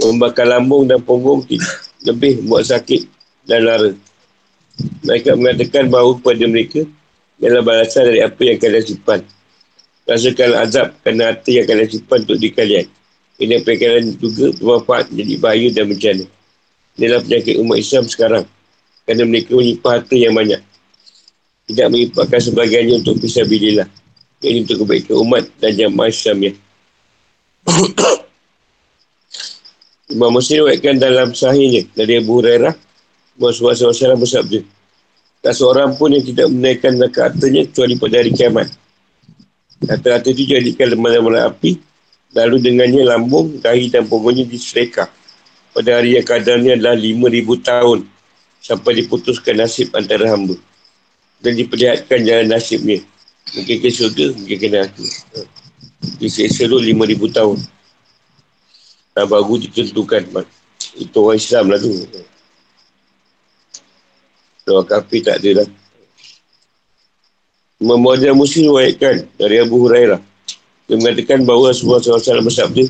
membakar 0.01 0.45
lambung 0.45 0.85
dan 0.85 1.01
punggung 1.01 1.45
lebih 2.05 2.45
buat 2.45 2.69
sakit 2.69 3.09
dan 3.49 3.65
lara. 3.65 3.93
Mereka 5.09 5.41
mengatakan 5.41 5.89
bahawa 5.89 6.21
kepada 6.21 6.45
mereka 6.45 6.81
ialah 7.41 7.65
balasan 7.65 8.13
dari 8.13 8.21
apa 8.21 8.41
yang 8.45 8.59
kalian 8.61 8.85
simpan. 8.85 9.21
Rasakan 10.07 10.51
azab 10.63 10.87
kerana 11.01 11.33
harta 11.33 11.51
yang 11.51 11.67
kalian 11.67 11.89
simpan 11.89 12.19
untuk 12.29 12.39
di 12.39 12.49
kalian. 12.53 12.87
Ini 13.41 13.65
kalian 13.65 14.17
juga 14.21 14.53
bermanfaat 14.61 15.13
jadi 15.13 15.35
bahaya 15.41 15.69
dan 15.73 15.85
bencana. 15.89 16.25
Inilah 16.97 17.21
penyakit 17.25 17.55
umat 17.61 17.77
Islam 17.81 18.05
sekarang. 18.09 18.45
Kerana 19.05 19.23
mereka 19.29 19.53
menyimpan 19.57 19.93
harta 20.01 20.15
yang 20.17 20.35
banyak. 20.37 20.61
Tidak 21.67 21.87
menyimpankan 21.91 22.41
sebagiannya 22.41 23.03
untuk 23.03 23.19
pisah. 23.19 23.47
Ini 23.47 24.63
untuk 24.63 24.87
kebaikan 24.87 25.19
umat 25.27 25.45
dan 25.59 25.75
jamaah 25.75 26.11
Islam 26.13 26.39
ya. 26.47 26.53
Imam 30.15 30.31
Muslim 30.31 30.71
wakilkan 30.71 31.03
dalam 31.03 31.35
sahihnya 31.35 31.91
dari 31.99 32.23
Abu 32.23 32.39
Hurairah 32.39 32.71
Rasulullah 33.43 33.75
SAW 33.75 34.15
bersabda 34.15 34.63
Tak 35.43 35.55
seorang 35.55 35.99
pun 35.99 36.15
yang 36.15 36.23
tidak 36.23 36.47
menaikkan 36.47 36.95
zakat 36.95 37.35
hartanya 37.35 37.67
kecuali 37.67 37.95
pada 37.99 38.15
hari 38.19 38.31
kiamat. 38.35 38.67
Kata-kata 39.83 40.31
itu 40.31 40.43
jadikan 40.47 40.95
lemah-lemah 40.95 41.51
api 41.51 41.79
lalu 42.35 42.61
dengannya 42.61 43.07
lambung, 43.07 43.63
dahi 43.63 43.89
dan 43.89 44.11
punggungnya 44.11 44.45
disereka. 44.45 45.09
Pada 45.71 46.01
hari 46.01 46.17
yang 46.17 46.27
kadarnya 46.27 46.75
adalah 46.75 46.97
5,000 46.97 47.61
tahun 47.63 47.99
sampai 48.59 48.93
diputuskan 49.05 49.61
nasib 49.61 49.93
antara 49.93 50.33
hamba. 50.33 50.57
Dan 51.43 51.53
diperlihatkan 51.57 52.25
jalan 52.25 52.47
nasibnya. 52.49 52.99
Mungkin 53.55 53.77
ke 53.79 53.89
syurga, 53.93 54.35
mungkin 54.35 54.57
ke 54.59 54.69
neraka. 54.69 55.05
Diseksa 56.21 56.67
dulu 56.67 56.83
5,000 56.83 57.37
tahun. 57.37 57.59
Nah, 59.17 59.25
baru 59.25 59.55
ditentukan. 59.65 60.23
Itu 60.97 61.17
orang 61.25 61.41
Islam 61.41 61.65
lah 61.73 61.79
tu. 61.81 61.93
Kalau 64.67 64.83
kafir 64.83 65.21
tak 65.23 65.39
ada 65.41 65.63
lah. 65.63 65.69
Memuadah 67.77 68.33
Muslim 68.33 68.73
waitkan 68.73 69.29
dari 69.37 69.61
Abu 69.61 69.79
Hurairah. 69.85 70.19
Dia 70.87 70.97
mengatakan 70.97 71.45
bahawa 71.45 71.71
Rasulullah 71.71 72.01
SAW 72.01 72.47
bersabda, 72.47 72.85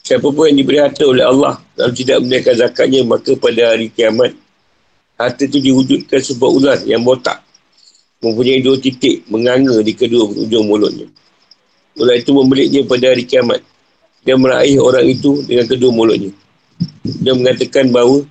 Siapa 0.00 0.26
pun 0.32 0.48
yang 0.48 0.58
diberi 0.64 0.80
harta 0.80 1.04
oleh 1.04 1.22
Allah 1.22 1.60
lalu 1.76 1.92
tidak 1.92 2.24
menaikkan 2.24 2.56
zakatnya, 2.56 3.04
maka 3.04 3.36
pada 3.36 3.76
hari 3.76 3.92
kiamat, 3.92 4.32
harta 5.20 5.44
itu 5.44 5.60
diwujudkan 5.60 6.20
sebuah 6.24 6.50
ular 6.50 6.78
yang 6.88 7.04
botak. 7.04 7.44
Mempunyai 8.20 8.60
dua 8.60 8.76
titik 8.76 9.24
menganga 9.32 9.80
di 9.80 9.96
kedua 9.96 10.28
ujung 10.28 10.68
mulutnya. 10.68 11.08
Ular 11.96 12.20
itu 12.20 12.30
membeliknya 12.36 12.84
pada 12.84 13.12
hari 13.12 13.24
kiamat. 13.24 13.64
Dia 14.20 14.36
meraih 14.36 14.76
orang 14.76 15.08
itu 15.08 15.40
dengan 15.48 15.64
kedua 15.64 15.88
mulutnya. 15.88 16.32
Dia 17.04 17.32
mengatakan 17.32 17.88
bahawa 17.88 18.24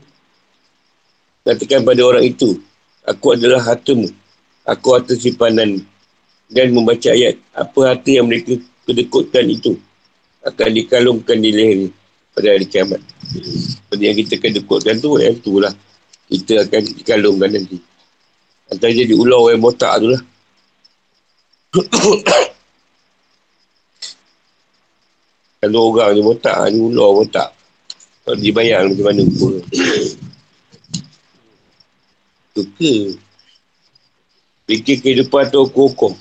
Katakan 1.49 1.82
pada 1.82 2.06
orang 2.06 2.30
itu, 2.30 2.62
aku 3.08 3.34
adalah 3.34 3.58
hartamu. 3.63 4.06
Aku 4.69 4.93
harta 4.93 5.17
simpanan. 5.17 5.82
Dan 6.45 6.78
membaca 6.78 7.10
ayat, 7.10 7.41
apa 7.58 7.80
harta 7.89 8.10
yang 8.13 8.30
mereka 8.30 8.54
kedekutkan 8.86 9.49
itu 9.49 9.73
akan 10.45 10.69
dikalungkan 10.78 11.41
di 11.41 11.49
leher 11.49 11.80
pada 12.38 12.54
hari 12.54 12.69
kiamat. 12.69 13.02
Seperti 13.34 14.04
yang 14.06 14.17
kita 14.21 14.36
kedekutkan 14.38 15.02
tu, 15.02 15.17
yang 15.17 15.41
tu 15.41 15.58
lah. 15.58 15.73
Kita 16.30 16.69
akan 16.69 16.82
dikalungkan 17.02 17.49
nanti. 17.49 17.78
Antara 18.69 18.93
jadi 18.93 19.17
ular 19.17 19.49
yang 19.49 19.65
botak 19.65 19.97
tu 19.97 20.13
lah. 20.13 20.21
Kalau 25.60 25.91
orang 25.91 26.15
ni 26.15 26.23
botak, 26.23 26.55
ni 26.71 26.79
ular 26.79 27.12
botak. 27.17 27.49
Kalau 28.23 28.38
dibayar 28.38 28.86
macam 28.86 29.05
mana 29.10 29.25
pun. 29.36 29.60
Suka. 32.53 32.93
Fikir 34.69 35.01
kehidupan 35.01 35.49
tu 35.49 35.65
hukum. 35.65 36.13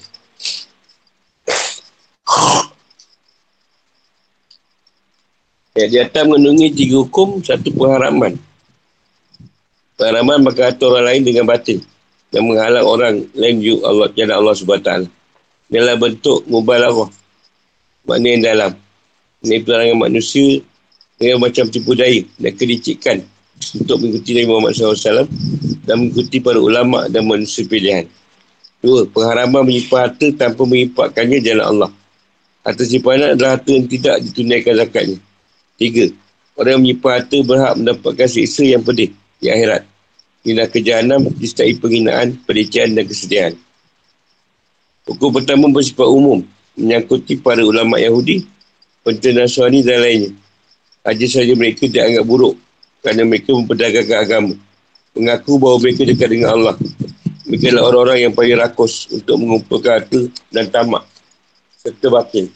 Ya, 5.79 5.87
di 5.87 5.95
atas 6.03 6.27
mengandungi 6.27 6.75
tiga 6.75 7.07
hukum, 7.07 7.39
satu 7.39 7.71
pengharaman. 7.71 8.35
Pengharaman 9.95 10.43
maka 10.43 10.75
atur 10.75 10.99
orang 10.99 11.07
lain 11.07 11.23
dengan 11.23 11.47
batin. 11.47 11.79
Dan 12.29 12.45
menghalang 12.45 12.85
orang 12.85 13.15
lain 13.33 13.57
juga 13.65 13.89
Allah, 13.89 14.09
jana 14.13 14.37
Allah 14.37 14.53
SWT. 14.53 14.91
Dalam 15.69 15.97
bentuk 15.97 16.45
mubalarah. 16.49 17.09
Makna 18.05 18.27
yang 18.29 18.45
dalam. 18.45 18.73
Ini 19.45 19.63
pelarangan 19.63 19.99
manusia 20.09 20.61
dengan 21.19 21.43
macam 21.43 21.67
tipu 21.71 21.93
daya 21.99 22.23
dan 22.39 22.53
kedicikan 22.55 23.19
untuk 23.75 23.99
mengikuti 23.99 24.39
Nabi 24.39 24.47
Muhammad 24.51 24.73
SAW 24.79 25.27
dan 25.83 25.95
mengikuti 25.99 26.39
para 26.39 26.59
ulama 26.63 27.11
dan 27.11 27.27
manusia 27.27 27.67
pilihan. 27.67 28.07
Dua, 28.79 29.03
pengharaman 29.11 29.67
menyimpan 29.67 29.99
harta 30.07 30.27
tanpa 30.39 30.63
menyimpatkannya 30.63 31.39
jalan 31.43 31.65
Allah. 31.67 31.91
Harta 32.63 32.83
simpanan 32.87 33.35
adalah 33.35 33.59
harta 33.59 33.71
yang 33.75 33.91
tidak 33.91 34.23
ditunaikan 34.23 34.75
zakatnya. 34.79 35.19
Tiga, 35.75 36.05
orang 36.55 36.79
yang 36.79 36.83
menyimpan 36.87 37.13
harta 37.19 37.39
berhak 37.43 37.73
mendapatkan 37.75 38.29
siksa 38.31 38.63
yang 38.63 38.83
pedih 38.87 39.11
di 39.43 39.47
akhirat. 39.51 39.83
Inilah 40.49 40.65
kejahanam 40.73 41.29
disertai 41.37 41.77
penghinaan, 41.77 42.41
pelecehan 42.49 42.97
dan 42.97 43.05
kesedihan. 43.05 43.53
Hukum 45.05 45.29
pertama 45.37 45.69
bersifat 45.69 46.09
umum, 46.09 46.41
menyangkuti 46.73 47.37
para 47.37 47.61
ulama 47.61 48.01
Yahudi, 48.01 48.49
pentera 49.05 49.45
Nasrani 49.45 49.85
dan 49.85 50.01
lainnya. 50.01 50.33
Aja 51.05 51.27
saja 51.29 51.53
mereka 51.53 51.85
dianggap 51.85 52.25
buruk 52.25 52.57
kerana 53.05 53.29
mereka 53.29 53.53
memperdagangkan 53.53 54.19
agama. 54.25 54.55
Mengaku 55.13 55.61
bahawa 55.61 55.77
mereka 55.85 56.09
dekat 56.09 56.29
dengan 56.33 56.49
Allah. 56.57 56.77
Mereka 57.45 57.65
adalah 57.69 57.85
orang-orang 57.93 58.19
yang 58.25 58.33
paling 58.33 58.57
rakus 58.57 59.05
untuk 59.13 59.37
mengumpulkan 59.37 60.01
harta 60.01 60.21
dan 60.49 60.65
tamak 60.73 61.05
serta 61.85 62.09
batin. 62.09 62.49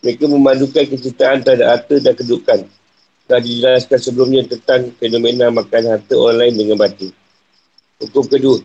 Mereka 0.00 0.24
memandukan 0.32 0.84
kecintaan 0.88 1.44
terhadap 1.44 1.68
harta 1.76 1.94
dan 2.00 2.14
kedudukan. 2.16 2.58
Telah 3.28 3.42
dijelaskan 3.44 3.98
sebelumnya 4.00 4.40
tentang 4.48 4.88
fenomena 4.96 5.52
makan 5.52 5.82
harta 5.92 6.16
orang 6.16 6.48
lain 6.48 6.54
dengan 6.56 6.76
batin. 6.80 7.12
Hukum 7.98 8.24
kedua. 8.30 8.58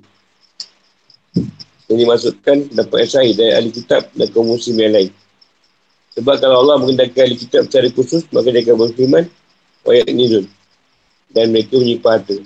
Yang 1.89 1.97
dimaksudkan 1.97 2.57
dapat 2.69 3.09
esai 3.09 3.33
dari 3.33 3.51
ahli 3.57 3.73
kitab 3.73 4.05
dan 4.13 4.29
kaum 4.29 4.53
muslim 4.53 4.77
yang 4.77 4.93
lain. 4.93 5.11
Sebab 6.13 6.37
kalau 6.37 6.61
Allah 6.61 6.77
mengendaki 6.77 7.17
ahli 7.17 7.35
kitab 7.37 7.65
secara 7.65 7.89
khusus, 7.89 8.23
maka 8.29 8.53
dia 8.53 8.61
akan 8.61 8.77
berfirman, 8.77 9.25
Wayat 9.83 10.07
ini 10.07 10.47
dan 11.35 11.51
mereka 11.51 11.75
menyimpan 11.75 12.21
harta. 12.21 12.37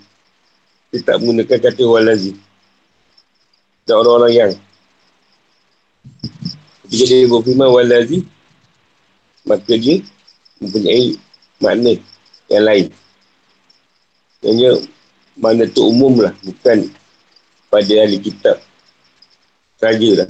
Dia 0.90 1.00
tak 1.04 1.22
menggunakan 1.22 1.60
kata 1.60 1.84
walazi. 1.86 2.34
Dan 3.86 3.96
orang-orang 4.00 4.34
yang 4.34 4.52
ketika 6.88 7.06
dia 7.14 7.28
berfirman 7.28 7.70
walazi, 7.70 8.24
maka 9.44 9.74
dia 9.76 10.02
mempunyai 10.64 11.20
makna 11.60 12.00
yang 12.48 12.64
lain. 12.66 12.86
Maksudnya, 14.42 14.72
makna 15.38 15.70
tu 15.70 15.86
umum 15.86 16.20
lah, 16.22 16.34
bukan 16.42 16.90
pada 17.70 17.94
ahli 18.04 18.18
kitab 18.22 18.58
sajalah. 19.78 20.30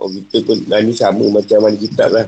Oh, 0.00 0.10
kita 0.10 0.44
pun 0.44 0.56
dah 0.66 0.80
ni 0.82 0.92
sama 0.92 1.24
macam 1.32 1.68
ahli 1.68 1.78
kitab 1.80 2.12
lah. 2.12 2.26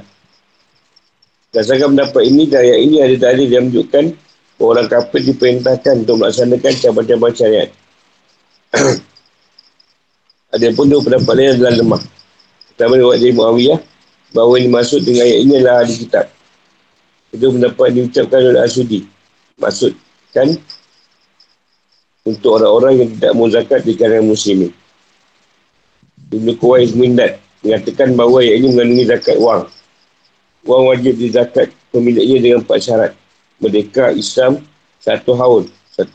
Berdasarkan 1.52 1.94
pendapat 1.94 2.22
ini, 2.26 2.42
daya 2.50 2.74
ini 2.80 2.98
ada 2.98 3.30
dalil 3.30 3.46
yang 3.46 3.70
menunjukkan 3.70 4.04
orang 4.58 4.86
kafir 4.90 5.22
diperintahkan 5.22 6.02
untuk 6.02 6.18
melaksanakan 6.18 6.72
cabang-cabang 6.82 7.34
syariat. 7.34 7.70
Ada 10.54 10.70
pun 10.70 10.86
dua 10.86 11.02
pendapat 11.02 11.34
lain 11.34 11.50
adalah 11.58 11.74
lemah. 11.74 12.02
Pertama 12.70 12.94
lewat 12.94 13.18
dari 13.18 13.34
Muawiyah, 13.34 13.78
bahawa 14.34 14.54
ini 14.62 14.70
maksud 14.70 15.02
dengan 15.02 15.26
ayat 15.26 15.38
ini 15.42 15.52
adalah 15.58 15.82
ahli 15.82 15.94
kitab. 15.98 16.26
Kedua 17.34 17.50
pendapat 17.58 17.86
diucapkan 17.90 18.38
oleh 18.38 18.62
Asudi. 18.62 19.00
Maksudkan 19.58 20.58
untuk 22.24 22.56
orang-orang 22.56 23.04
yang 23.04 23.08
tidak 23.16 23.32
mau 23.36 23.48
zakat 23.52 23.80
di 23.84 23.92
kalangan 23.94 24.32
muslimin. 24.32 24.72
Ibn 26.32 26.48
Kuwais 26.56 26.96
Mindat 26.96 27.38
mengatakan 27.60 28.16
bahawa 28.16 28.40
ayat 28.40 28.64
ini 28.64 28.68
mengandungi 28.72 29.04
zakat 29.06 29.36
wang. 29.36 29.64
Wang 30.64 30.82
wajib 30.88 31.14
dizakat 31.20 31.68
pemiliknya 31.92 32.40
dengan 32.40 32.58
empat 32.64 32.78
syarat 32.80 33.12
merdeka 33.60 34.10
Islam 34.16 34.64
satu 34.98 35.36
tahun 35.36 35.62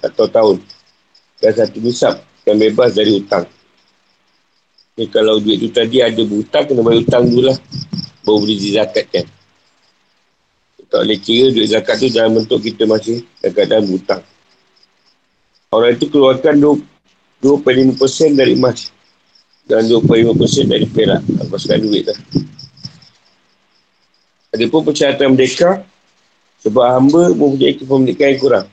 atau 0.02 0.26
tahun 0.28 0.58
dan 1.40 1.52
satu 1.56 1.78
nisab 1.80 2.20
yang 2.50 2.58
bebas 2.58 2.98
dari 2.98 3.22
hutang. 3.22 3.46
Jadi 4.98 5.08
kalau 5.14 5.40
duit 5.40 5.64
tu 5.64 5.70
tadi 5.72 6.04
ada 6.04 6.20
berhutang, 6.20 6.68
kena 6.68 6.82
bayar 6.84 7.00
hutang 7.06 7.24
dulu 7.32 7.42
lah. 7.48 7.58
Baru 8.28 8.44
boleh 8.44 8.58
dizakatkan. 8.60 9.26
Tak 10.90 11.02
boleh 11.06 11.20
kira 11.22 11.54
duit 11.56 11.70
zakat 11.70 11.96
tu 12.02 12.12
dalam 12.12 12.36
bentuk 12.36 12.60
kita 12.60 12.84
masih 12.84 13.24
dalam 13.46 13.88
hutang. 13.88 14.20
Orang 15.70 15.94
itu 15.94 16.10
keluarkan 16.10 16.58
2.5% 16.58 18.34
dari 18.34 18.58
emas 18.58 18.90
dan 19.70 19.86
2.5% 19.86 20.66
dari 20.66 20.90
perak. 20.90 21.22
Lepaskan 21.30 21.86
duit 21.86 22.10
lah. 22.10 22.18
Ada 24.50 24.66
pun 24.66 24.82
persyaratan 24.82 25.38
merdeka 25.38 25.86
sebab 26.66 26.84
hamba 26.90 27.30
mempunyai 27.38 27.78
kepemilikan 27.78 28.34
yang 28.34 28.42
kurang. 28.42 28.68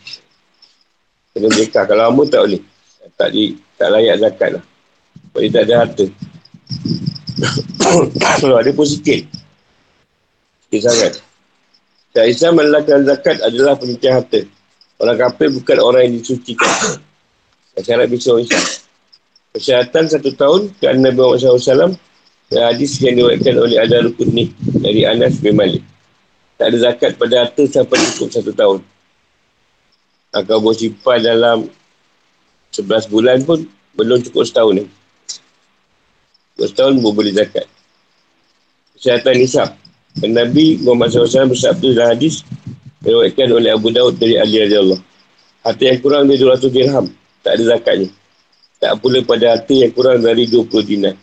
Kena 1.36 1.52
mereka. 1.52 1.84
Kalau 1.84 2.08
hamba 2.08 2.22
tak 2.32 2.40
boleh. 2.48 2.62
Tak, 3.12 3.28
di, 3.28 3.60
tak 3.76 3.88
layak 3.92 4.16
zakat 4.16 4.48
lah. 4.56 4.64
Sebab 5.28 5.40
dia 5.44 5.52
tak 5.52 5.62
ada 5.68 5.74
harta. 5.84 6.04
Kalau 8.40 8.56
ada 8.56 8.70
pun 8.72 8.88
sikit. 8.88 9.20
Sikit 10.64 10.80
sangat. 10.80 11.12
Tak 12.16 12.24
Islam 12.24 12.56
melalakan 12.56 13.04
zakat 13.04 13.36
adalah 13.44 13.76
penyucian 13.76 14.16
harta. 14.16 14.48
Orang 14.96 15.16
kafir 15.20 15.52
bukan 15.52 15.78
orang 15.80 16.02
yang 16.08 16.14
disucikan. 16.20 17.00
Syarat 17.76 18.08
bisa 18.08 18.32
Islam. 18.40 18.64
Persyaratan 19.52 20.04
satu 20.08 20.30
tahun 20.32 20.72
kerana 20.80 21.12
Nabi 21.12 21.16
Muhammad 21.20 21.60
SAW 21.60 21.92
dan 22.48 22.60
hadis 22.72 22.96
yang 23.04 23.20
diwakilkan 23.20 23.56
oleh 23.56 23.76
Adar 23.80 24.08
Rukun 24.08 24.32
dari 24.80 25.04
Anas 25.04 25.40
bin 25.40 25.56
Malik 25.56 25.84
tak 26.56 26.72
ada 26.72 26.78
zakat 26.80 27.12
pada 27.20 27.44
harta 27.44 27.62
sampai 27.68 28.00
cukup 28.16 28.28
satu 28.32 28.52
tahun. 28.56 28.80
Kalau 30.32 30.60
boleh 30.60 30.76
simpan 30.76 31.20
dalam 31.20 31.58
sebelas 32.72 33.08
bulan 33.08 33.44
pun 33.44 33.64
belum 33.96 34.20
cukup 34.28 34.44
setahun 34.44 34.84
ni. 34.84 34.84
Cukup 36.56 36.68
setahun 36.72 36.92
pun 37.00 37.12
boleh 37.12 37.32
zakat. 37.32 37.68
Kesihatan 38.96 39.34
nisab. 39.36 39.68
Nabi 40.16 40.80
Muhammad 40.80 41.12
SAW 41.12 41.52
bersabda 41.52 41.88
dalam 41.92 42.08
hadis 42.16 42.40
diriwayatkan 43.06 43.48
oleh 43.54 43.70
Abu 43.70 43.94
Daud 43.94 44.18
dari 44.18 44.34
Ali 44.34 44.58
Raja 44.58 44.82
Allah. 44.82 45.00
Harta 45.62 45.82
yang 45.86 45.98
kurang 46.02 46.26
dari 46.26 46.42
200 46.42 46.74
dirham. 46.74 47.06
Tak 47.46 47.52
ada 47.54 47.64
zakatnya. 47.78 48.10
Tak 48.82 48.92
pula 48.98 49.22
pada 49.22 49.54
harta 49.54 49.74
yang 49.74 49.94
kurang 49.94 50.18
dari 50.26 50.50
20 50.50 50.66
dinar. 50.82 51.14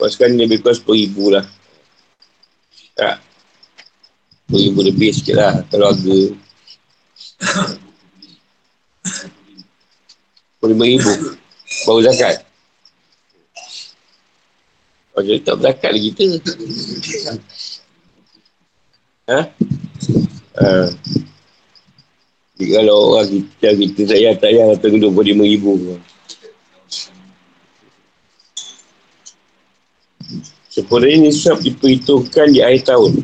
Paskan 0.00 0.40
lebih 0.40 0.64
kurang 0.64 0.80
10 0.80 1.04
ribu 1.04 1.24
lah. 1.28 1.44
Tak. 2.96 3.20
Beribu 4.48 4.80
lebih 4.80 5.12
sikit 5.12 5.36
lah 5.36 5.60
keluarga. 5.68 6.32
Lima 10.64 10.84
ribu. 10.88 11.12
Baru 11.84 12.00
zakat. 12.00 12.40
Oh, 15.14 15.22
jadi 15.22 15.44
tak 15.44 15.60
berzakat 15.60 15.90
lagi 15.92 16.10
kita. 16.16 16.24
ha? 19.30 19.40
Ha. 20.54 20.86
Jadi 22.54 22.70
kalau 22.70 23.18
orang 23.18 23.26
kita, 23.26 23.68
kita 23.74 24.00
tak 24.06 24.18
payah, 24.18 24.32
tak 24.38 24.50
payah 24.54 24.64
datang 24.70 24.92
RM25,000. 25.02 25.66
Sebenarnya 30.70 31.16
nisab 31.22 31.58
diperhitungkan 31.62 32.50
di 32.50 32.62
akhir 32.62 32.94
tahun. 32.94 33.22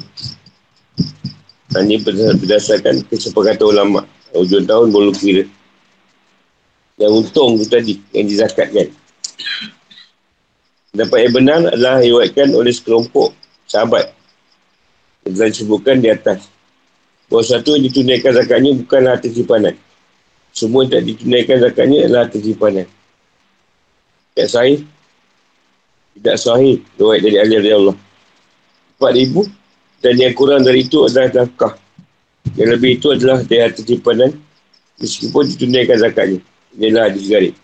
Ini 1.71 2.03
berdasarkan 2.39 3.07
kesepakatan 3.07 3.67
ulama. 3.67 4.03
Ujung 4.35 4.67
tahun 4.67 4.91
boleh 4.91 5.15
kira. 5.15 5.45
Yang 6.99 7.13
untung 7.15 7.59
tu 7.59 7.67
tadi, 7.67 7.99
yang 8.15 8.27
dizakatkan. 8.27 8.91
Dapat 10.91 11.19
yang 11.23 11.35
benar 11.39 11.61
adalah 11.71 12.03
diwakilkan 12.03 12.51
oleh 12.51 12.75
sekelompok 12.75 13.31
sahabat. 13.71 14.11
Yang 15.27 15.63
disebutkan 15.63 16.03
di 16.03 16.11
atas. 16.11 16.51
Bahawa 17.31 17.47
satu 17.47 17.79
yang 17.79 17.87
ditunaikan 17.87 18.35
zakatnya 18.35 18.75
bukanlah 18.75 19.15
harta 19.15 19.31
simpanan. 19.31 19.79
Semua 20.51 20.83
yang 20.83 20.91
tak 20.99 21.03
ditunaikan 21.07 21.57
zakatnya 21.63 21.99
adalah 22.11 22.27
harta 22.27 22.39
simpanan. 22.43 22.87
Tak 24.35 24.49
sahih, 24.51 24.83
tidak 26.19 26.37
sahih 26.43 26.83
riwayat 26.99 27.23
dari 27.23 27.37
ahli 27.39 27.55
dari 27.63 27.71
Allah. 27.71 27.97
Empat 28.99 29.13
ribu 29.15 29.47
dan 30.03 30.15
yang 30.19 30.35
kurang 30.35 30.67
dari 30.67 30.83
itu 30.83 31.07
adalah 31.07 31.31
zakah. 31.31 31.79
Yang 32.59 32.69
lebih 32.75 32.91
itu 32.99 33.07
adalah 33.15 33.39
dari 33.47 33.63
harta 33.63 33.83
simpanan 33.87 34.31
meskipun 34.99 35.45
ditunaikan 35.55 36.03
zakatnya. 36.03 36.43
Inilah 36.75 37.15
hadis 37.15 37.31
garib. 37.31 37.55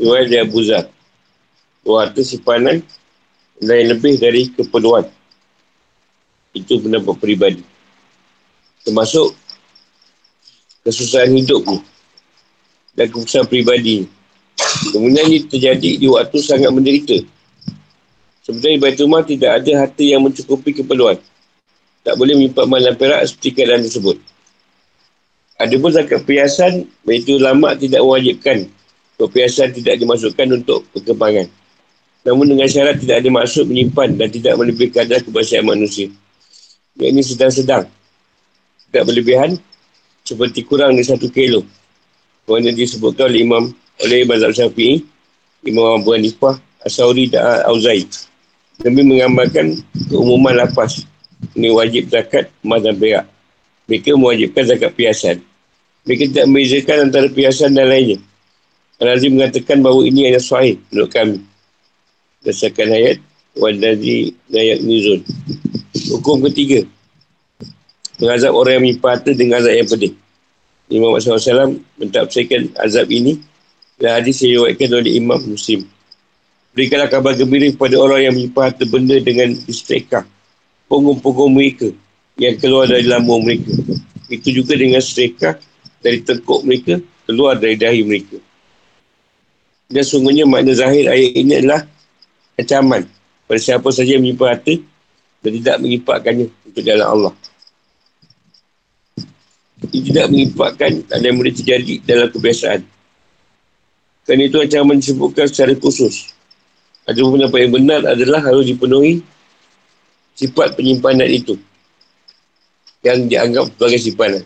Riwayat 0.00 0.26
dari 0.32 0.40
Abu 0.40 0.58
Zah. 0.64 0.88
Harta 1.84 2.22
simpanan 2.24 2.80
lain 3.62 3.86
lebih 3.94 4.18
dari 4.18 4.50
keperluan. 4.50 5.06
Itu 6.54 6.78
pendapat 6.82 7.14
peribadi. 7.18 7.62
Termasuk 8.86 9.34
kesusahan 10.86 11.30
hidup 11.34 11.62
ni 11.66 11.78
dan 12.94 13.10
keputusan 13.10 13.46
peribadi. 13.50 14.06
Kemudian 14.94 15.26
ini 15.26 15.46
terjadi 15.46 15.90
di 15.98 16.06
waktu 16.06 16.38
sangat 16.38 16.70
menderita. 16.70 17.18
Sebenarnya 18.44 18.78
Baitul 18.78 19.08
Mal 19.08 19.24
tidak 19.24 19.62
ada 19.62 19.72
harta 19.82 20.04
yang 20.04 20.22
mencukupi 20.22 20.76
keperluan. 20.76 21.18
Tak 22.04 22.14
boleh 22.20 22.36
menyimpan 22.36 22.66
malam 22.68 22.94
perak 22.94 23.24
seperti 23.24 23.56
keadaan 23.56 23.82
tersebut. 23.82 24.20
Ada 25.56 25.74
pun 25.80 25.90
zakat 25.90 26.20
perhiasan, 26.28 26.84
Baitul 27.02 27.40
Lama 27.40 27.72
tidak 27.72 28.04
mewajibkan 28.04 28.68
perhiasan 29.16 29.70
tidak 29.70 30.02
dimasukkan 30.02 30.48
untuk 30.62 30.82
perkembangan. 30.90 31.46
Namun 32.24 32.56
dengan 32.56 32.64
syarat 32.64 33.04
tidak 33.04 33.20
ada 33.20 33.28
maksud 33.28 33.68
menyimpan 33.68 34.16
dan 34.16 34.28
tidak 34.32 34.56
melebihi 34.56 34.90
kadar 34.90 35.20
kebahagiaan 35.20 35.68
manusia. 35.68 36.08
Yang 36.96 37.08
ini 37.12 37.22
sedang-sedang. 37.22 37.84
Tidak 38.88 39.04
berlebihan, 39.04 39.60
seperti 40.24 40.64
kurang 40.64 40.96
dari 40.96 41.04
satu 41.04 41.28
kilo. 41.28 41.60
Kerana 42.48 42.72
disebutkan 42.72 43.28
oleh 43.28 43.44
Imam 43.44 43.64
oleh 44.00 44.24
Mazhab 44.24 44.56
Syafi'i, 44.56 45.04
Imam 45.68 46.00
Abu 46.00 46.16
Hanifah, 46.16 46.56
Asauri 46.80 47.28
dan 47.28 47.64
Auzai. 47.68 48.08
Demi 48.80 49.06
menggambarkan 49.06 49.78
keumuman 50.10 50.56
lapas. 50.56 51.04
Ini 51.54 51.70
wajib 51.76 52.08
zakat 52.08 52.48
emas 52.64 52.80
dan 52.80 52.96
perak. 52.96 53.28
Mereka 53.84 54.16
mewajibkan 54.16 54.64
zakat 54.64 54.90
piasan. 54.96 55.36
Mereka 56.08 56.32
tidak 56.32 56.46
membezakan 56.48 56.96
antara 57.08 57.28
piasan 57.28 57.76
dan 57.76 57.86
lainnya. 57.92 58.18
Al-Azim 58.98 59.36
mengatakan 59.36 59.84
bahawa 59.84 60.08
ini 60.08 60.32
adalah 60.32 60.42
sahih 60.42 60.80
menurut 60.88 61.10
kami. 61.12 61.38
Berdasarkan 62.44 62.88
ayat 62.92 63.16
Wadazi 63.56 64.36
Nayak 64.52 64.84
Nuzul. 64.84 65.24
Hukum 66.12 66.44
ketiga. 66.52 66.84
Mengazab 68.20 68.52
orang 68.52 68.76
yang 68.76 68.84
menyimpan 68.84 69.10
harta 69.16 69.30
dengan 69.32 69.64
azab 69.64 69.74
yang 69.74 69.88
pedih. 69.88 70.12
Imam 70.92 71.16
Muhammad 71.16 71.40
SAW 71.40 71.80
mentafsirkan 71.96 72.68
azab 72.84 73.08
ini 73.08 73.40
dan 73.96 74.20
hadis 74.20 74.44
yang 74.44 74.60
diwakilkan 74.60 74.92
oleh 74.92 75.12
Imam 75.16 75.40
Muslim. 75.40 75.88
Berikanlah 76.76 77.08
kabar 77.08 77.32
gembira 77.32 77.72
kepada 77.72 77.96
orang 77.96 78.20
yang 78.28 78.34
menyimpan 78.36 78.62
harta 78.68 78.84
benda 78.84 79.16
dengan 79.24 79.56
istrika. 79.64 80.28
Punggung-punggung 80.84 81.56
mereka 81.56 81.88
yang 82.36 82.60
keluar 82.60 82.84
dari 82.84 83.08
lambung 83.08 83.48
mereka. 83.48 83.72
Itu 84.28 84.52
juga 84.52 84.76
dengan 84.76 85.00
istrika 85.00 85.56
dari 86.04 86.20
tengkuk 86.20 86.60
mereka 86.68 87.00
keluar 87.24 87.56
dari 87.56 87.80
dahi 87.80 88.04
mereka. 88.04 88.36
Dan 89.88 90.04
sungguhnya 90.04 90.44
makna 90.44 90.76
zahir 90.76 91.08
ayat 91.08 91.32
ini 91.32 91.64
adalah 91.64 91.88
ancaman 92.58 93.06
pada 93.44 93.60
siapa 93.60 93.88
saja 93.90 94.16
menyimpan 94.16 94.56
harta 94.56 94.74
dan 95.44 95.50
tidak 95.60 95.76
menyimpatkannya 95.84 96.46
untuk 96.70 96.82
jalan 96.82 97.06
Allah. 97.06 97.34
Ia 99.92 100.00
tidak 100.00 100.26
mengimpakkan 100.32 101.04
ada 101.12 101.24
yang 101.24 101.36
boleh 101.36 101.52
terjadi 101.52 102.00
dalam 102.08 102.32
kebiasaan. 102.32 102.80
Kerana 104.24 104.42
itu 104.48 104.56
ancaman 104.56 104.96
disebutkan 104.96 105.44
secara 105.44 105.76
khusus. 105.76 106.32
Ada 107.04 107.20
pendapat 107.20 107.68
yang 107.68 107.72
benar 107.76 108.00
adalah 108.08 108.40
harus 108.40 108.64
dipenuhi 108.64 109.20
sifat 110.32 110.72
penyimpanan 110.72 111.28
itu. 111.28 111.60
Yang 113.04 113.28
dianggap 113.28 113.64
sebagai 113.76 114.00
simpanan. 114.00 114.44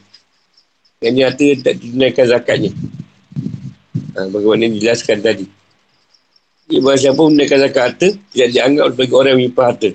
Yang 0.99 1.15
nyata 1.15 1.47
tak 1.63 1.75
ditunaikan 1.79 2.27
zakatnya. 2.27 2.71
Ha, 4.19 4.27
bagaimana 4.27 4.67
dijelaskan 4.67 5.23
tadi. 5.23 5.47
Ia 6.69 6.81
bahasa 6.85 7.09
siapa 7.09 7.23
menaikkan 7.25 7.65
zakat 7.65 7.83
harta, 7.83 8.09
tidak 8.33 8.49
dianggap 8.53 8.87
sebagai 8.93 9.15
orang 9.17 9.31
yang 9.33 9.41
menyimpan 9.41 9.65
harta. 9.65 9.91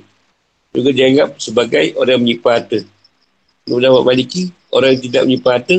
Juga 0.73 0.89
dianggap 0.89 1.29
sebagai 1.37 1.85
orang 1.97 2.13
yang 2.17 2.23
menyimpan 2.25 2.53
harta. 2.57 2.79
Menurut 3.63 4.03
Maliki, 4.03 4.43
orang 4.73 4.89
yang 4.97 5.01
tidak 5.05 5.21
menyimpan 5.29 5.53
harta 5.53 5.75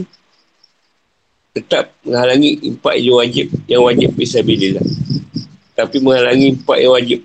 tetap 1.54 1.94
menghalangi 2.02 2.59
impak 2.66 2.98
yang 2.98 3.14
wajib 3.22 3.46
yang 3.70 3.83
wajib 3.87 4.11
bisa 4.18 4.42
bila 4.42 4.83
tapi 5.78 6.02
menghalangi 6.02 6.50
impak 6.50 6.78
yang 6.83 6.92
wajib 6.98 7.20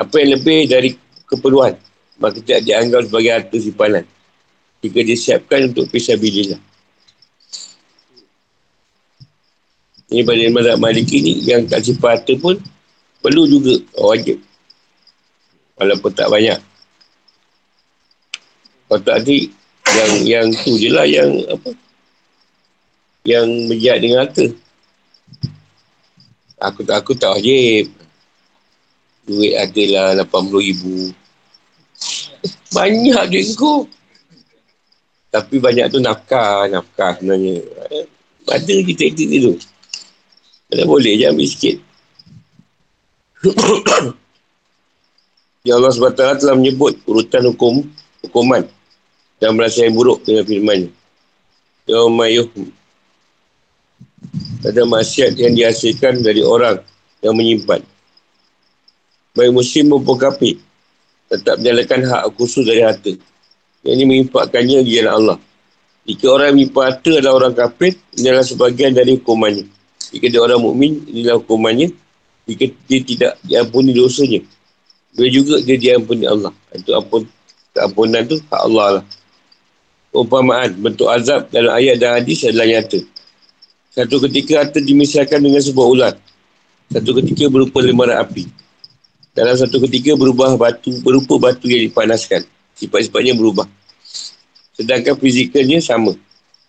apa 0.00 0.14
yang 0.16 0.30
lebih 0.32 0.58
dari 0.64 0.90
keperluan 1.28 1.76
maka 2.16 2.40
tidak 2.40 2.64
dianggap 2.64 3.04
sebagai 3.04 3.30
harta 3.36 3.56
simpanan 3.60 4.04
jika 4.80 5.00
disiapkan 5.04 5.68
untuk 5.68 5.92
fisabilillah. 5.92 6.56
Ini 10.10 10.26
pada 10.26 10.42
mazhab 10.50 10.76
maliki 10.82 11.22
ni 11.22 11.38
yang 11.46 11.70
tak 11.70 11.86
simpan 11.86 12.18
harta 12.18 12.34
pun 12.34 12.58
perlu 13.22 13.46
juga. 13.46 13.78
Wajib. 13.94 14.42
Walaupun 15.78 16.10
tak 16.10 16.26
banyak. 16.26 16.58
Kalau 18.90 19.00
tak 19.06 19.22
nanti 19.22 19.54
yang 19.86 20.12
yang 20.26 20.46
tu 20.50 20.74
je 20.74 20.90
lah 20.90 21.06
yang 21.06 21.30
apa 21.46 21.70
yang 23.22 23.46
berjihad 23.70 23.98
dengan 24.02 24.18
harta. 24.26 24.50
Aku 26.58 26.82
tak 26.82 26.96
aku 27.06 27.14
tak 27.14 27.38
wajib. 27.38 27.94
Duit 29.30 29.54
adalah 29.54 30.26
80 30.26 30.58
ribu. 30.58 31.14
Banyak 32.74 33.30
duit 33.30 33.46
kau 33.54 33.86
tapi 35.30 35.62
banyak 35.62 35.86
tu 35.94 36.02
nafkah 36.02 36.66
nafkah 36.66 37.14
sebenarnya. 37.14 37.62
Ada 38.50 38.74
kita 38.82 39.14
itu 39.14 39.22
tu 39.38 39.69
kalau 40.70 40.86
boleh 40.86 41.18
je 41.18 41.26
ambil 41.26 41.48
sikit. 41.50 41.76
Ya 45.60 45.76
Allah 45.76 45.92
SWT 45.92 46.40
telah 46.40 46.56
menyebut 46.56 46.96
urutan 47.04 47.44
hukum 47.52 47.84
hukuman 48.24 48.64
dan 49.36 49.52
merasa 49.52 49.84
yang 49.84 49.92
buruk 49.92 50.24
dengan 50.24 50.48
firman 50.48 50.88
Yaumayuh 51.84 52.48
ada 54.64 54.82
maksiat 54.88 55.36
yang 55.36 55.52
dihasilkan 55.52 56.24
dari 56.24 56.40
orang 56.40 56.80
yang 57.20 57.36
menyimpan. 57.36 57.84
Baik 59.36 59.52
muslim 59.52 59.92
maupun 59.92 60.16
kafir 60.16 60.56
tetap 61.28 61.60
menjalankan 61.60 62.08
hak 62.08 62.22
khusus 62.40 62.64
dari 62.64 62.80
harta. 62.80 63.12
Yang 63.84 63.94
ini 64.00 64.04
mengimpakkannya 64.08 64.80
di 64.80 64.96
jalan 64.96 65.12
Allah. 65.12 65.38
Jika 66.08 66.24
orang 66.32 66.46
yang 66.52 66.56
menyimpan 66.56 66.84
harta 66.88 67.12
adalah 67.20 67.34
orang 67.36 67.52
kafir 67.52 67.92
ini 68.16 68.26
adalah 68.32 68.48
sebagian 68.48 68.96
dari 68.96 69.20
hukumannya 69.20 69.79
jika 70.10 70.26
dia 70.28 70.40
orang 70.42 70.60
mukmin 70.60 71.02
inilah 71.06 71.38
hukumannya 71.38 71.94
jika 72.46 72.64
dia 72.86 73.00
tidak 73.02 73.32
diampuni 73.46 73.94
dosanya 73.94 74.40
dia 75.14 75.28
juga 75.30 75.58
dia 75.62 75.76
diampuni 75.78 76.26
Allah 76.26 76.54
itu 76.74 76.90
ampun 76.94 77.26
keampunan 77.74 78.22
tu 78.26 78.36
hak 78.50 78.62
Allah 78.66 78.86
lah 78.98 79.04
umpamaan 80.10 80.74
bentuk 80.74 81.06
azab 81.06 81.46
dalam 81.54 81.74
ayat 81.74 82.02
dan 82.02 82.18
hadis 82.18 82.42
adalah 82.46 82.66
nyata. 82.66 83.00
Satu 83.90 84.22
ketika 84.26 84.62
harta 84.62 84.78
dimisalkan 84.78 85.42
dengan 85.42 85.62
sebuah 85.62 85.86
ular. 85.86 86.14
Satu 86.90 87.10
ketika 87.22 87.50
berupa 87.50 87.78
lembaran 87.82 88.22
api. 88.22 88.46
Dalam 89.34 89.54
satu 89.54 89.78
ketika 89.86 90.14
berubah 90.18 90.58
batu, 90.58 90.90
berupa 91.02 91.38
batu 91.38 91.70
yang 91.70 91.86
dipanaskan. 91.86 92.42
Sifat-sifatnya 92.74 93.34
berubah. 93.38 93.66
Sedangkan 94.74 95.14
fizikalnya 95.18 95.78
sama. 95.82 96.14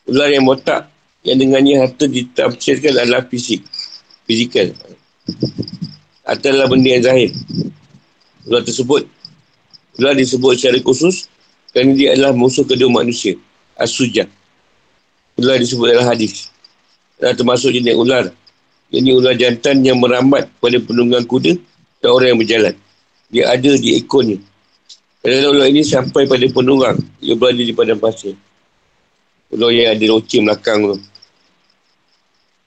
Ular 0.05 0.29
yang 0.29 0.45
botak 0.45 0.89
Yang 1.21 1.37
dengannya 1.45 1.75
harta 1.85 2.05
ditafsirkan 2.09 2.97
adalah 2.97 3.21
fisik. 3.29 3.61
Fizikal. 4.25 4.73
Adalah 6.25 6.65
benda 6.65 6.97
yang 6.97 7.05
zahir. 7.05 7.29
Ular 8.49 8.65
tersebut. 8.65 9.05
Ular 10.01 10.17
disebut 10.17 10.57
secara 10.57 10.81
khusus 10.81 11.29
kerana 11.69 11.93
dia 11.93 12.17
adalah 12.17 12.33
musuh 12.33 12.65
kedua 12.65 12.89
manusia. 12.89 13.37
As-Sujah. 13.77 14.25
Ular 15.37 15.61
disebut 15.61 15.93
dalam 15.93 16.09
hadis. 16.09 16.49
Dan 17.21 17.37
termasuk 17.37 17.69
jenis 17.69 17.93
ular. 17.93 18.33
Ini 18.89 19.13
ular 19.13 19.37
jantan 19.37 19.85
yang 19.85 20.01
merambat 20.01 20.49
pada 20.57 20.81
penunggang 20.81 21.23
kuda 21.29 21.53
dan 22.01 22.09
orang 22.09 22.33
yang 22.33 22.39
berjalan. 22.41 22.75
Dia 23.29 23.53
ada 23.53 23.71
di 23.77 23.95
ekornya. 23.95 24.41
Kadang-kadang 25.21 25.53
ular 25.53 25.67
ini 25.69 25.81
sampai 25.85 26.25
pada 26.25 26.45
penunggang. 26.49 26.97
Dia 27.21 27.37
berada 27.37 27.61
di 27.61 27.73
padang 27.77 28.01
pasir. 28.01 28.33
Ular 29.53 29.69
yang 29.69 29.93
ada 29.93 30.05
loceng 30.09 30.49
belakang 30.49 30.79
tu. 30.81 31.10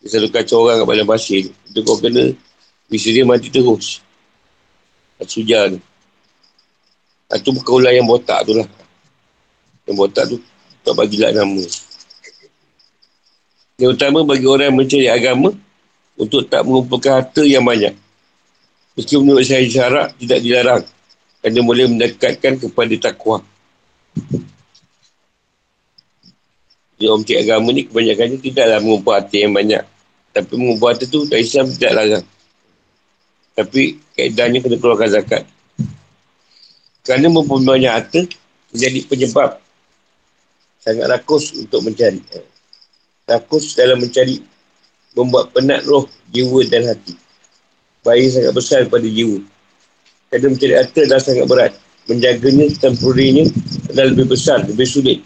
Dia 0.04 0.20
selalu 0.20 0.28
kacau 0.36 0.68
orang 0.68 0.84
kat 0.84 0.86
padang 0.92 1.08
pasir. 1.08 1.48
Itu 1.48 1.80
kau 1.80 1.96
kena, 1.96 2.28
bisa 2.92 3.08
dia 3.08 3.24
mati 3.24 3.48
terus. 3.48 4.04
Sujar 5.24 5.72
tu. 5.72 5.80
Itu 7.32 7.56
bukan 7.56 7.72
ular 7.80 7.96
yang 7.96 8.04
botak 8.04 8.44
tu 8.44 8.52
lah. 8.52 8.68
Yang 9.88 9.96
botak 9.96 10.24
tu, 10.28 10.36
tak 10.84 10.92
bagilah 10.92 11.32
nama. 11.32 11.64
Yang 13.80 13.90
utama 13.96 14.20
bagi 14.28 14.44
orang 14.44 14.68
yang 14.68 14.76
mencari 14.76 15.08
agama, 15.08 15.56
untuk 16.20 16.44
tak 16.52 16.68
mengumpulkan 16.68 17.24
harta 17.24 17.40
yang 17.40 17.64
banyak. 17.64 17.96
Meski 18.94 19.16
menurut 19.16 19.48
saya 19.48 19.64
syarat, 19.64 20.12
tidak 20.20 20.44
dilarang. 20.44 20.84
Kerana 21.40 21.60
boleh 21.64 21.88
mendekatkan 21.88 22.60
kepada 22.60 22.94
takwa. 23.08 23.40
Jadi 27.00 27.08
cik 27.08 27.38
agama 27.48 27.68
ni 27.72 27.88
kebanyakannya 27.88 28.38
tidaklah 28.38 28.78
mengumpul 28.84 29.12
harta 29.16 29.36
yang 29.40 29.56
banyak. 29.56 29.93
Tapi 30.34 30.52
harta 30.58 31.06
tu, 31.06 31.30
tak 31.30 31.38
Islam 31.38 31.70
tidak 31.70 31.92
larang. 31.94 32.26
Tapi 33.54 34.02
kaedahnya 34.18 34.58
kena 34.58 34.76
keluarkan 34.82 35.14
zakat. 35.14 35.46
Kerana 37.06 37.30
mempunyai 37.30 37.86
banyak 37.86 37.92
harta, 37.94 38.20
menjadi 38.74 39.00
penyebab 39.06 39.62
sangat 40.84 41.06
rakus 41.08 41.54
untuk 41.56 41.80
mencari. 41.80 42.20
Rakus 43.24 43.72
dalam 43.78 44.02
mencari 44.04 44.42
membuat 45.16 45.54
penat 45.56 45.86
roh, 45.88 46.04
jiwa 46.34 46.60
dan 46.68 46.92
hati. 46.92 47.16
Bayi 48.04 48.28
sangat 48.28 48.52
besar 48.52 48.84
pada 48.90 49.06
jiwa. 49.08 49.40
Kadang 50.28 50.58
mencari 50.58 50.74
harta 50.76 51.00
dah 51.08 51.20
sangat 51.22 51.46
berat. 51.48 51.72
Menjaganya, 52.04 52.68
tempurinya 52.76 53.48
adalah 53.88 54.12
lebih 54.12 54.26
besar, 54.28 54.60
lebih 54.68 54.84
sulit 54.84 55.24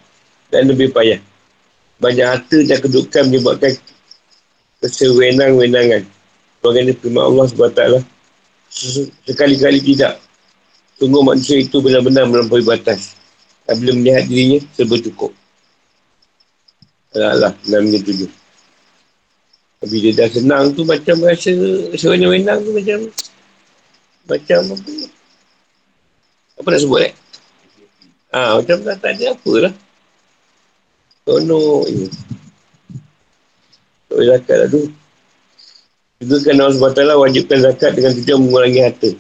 dan 0.55 0.71
lebih 0.71 0.95
payah. 0.95 1.19
Banyak 1.99 2.27
harta 2.29 2.59
dan 2.63 2.79
kedudukan 2.79 3.27
menyebabkan 3.27 3.75
kesewenang-wenangan. 4.83 6.03
Bagaimana 6.59 6.93
firman 6.99 7.25
Allah 7.25 7.45
SWT 7.47 7.83
sekali-kali 9.27 9.81
tidak. 9.83 10.19
Tunggu 10.99 11.23
manusia 11.23 11.63
itu 11.63 11.79
benar-benar 11.79 12.27
melampaui 12.27 12.67
batas. 12.67 13.15
Dan 13.65 13.79
bila 13.79 13.93
melihat 13.95 14.25
dirinya, 14.27 14.59
serba 14.75 14.99
cukup. 14.99 15.31
Allah, 17.15 17.53
Allah, 17.53 17.53
6 17.65 18.29
bila 19.87 20.11
dah 20.11 20.27
senang 20.27 20.75
tu 20.75 20.83
macam 20.83 21.23
rasa 21.23 21.55
sewenang-wenang 21.95 22.67
tu 22.67 22.75
macam 22.75 22.99
macam 24.27 24.61
apa 24.75 24.93
apa 26.59 26.69
nak 26.75 26.83
sebut 26.83 27.01
eh? 27.07 27.15
Ha, 28.35 28.59
macam 28.59 28.77
tak, 28.83 28.97
tak 28.99 29.13
ada 29.15 29.25
apa 29.39 29.53
lah. 29.63 29.75
Tono 31.23 31.87
ni. 31.87 32.11
Tak 34.19 34.27
zakat 34.27 34.57
lah 34.59 34.69
tu. 34.75 34.83
Kan 36.19 36.59
Allah 36.59 36.75
SWT 36.75 37.03
wajibkan 37.23 37.59
zakat 37.63 37.95
dengan 37.95 38.11
tujuan 38.19 38.39
mengurangi 38.43 38.83
harta. 38.83 39.11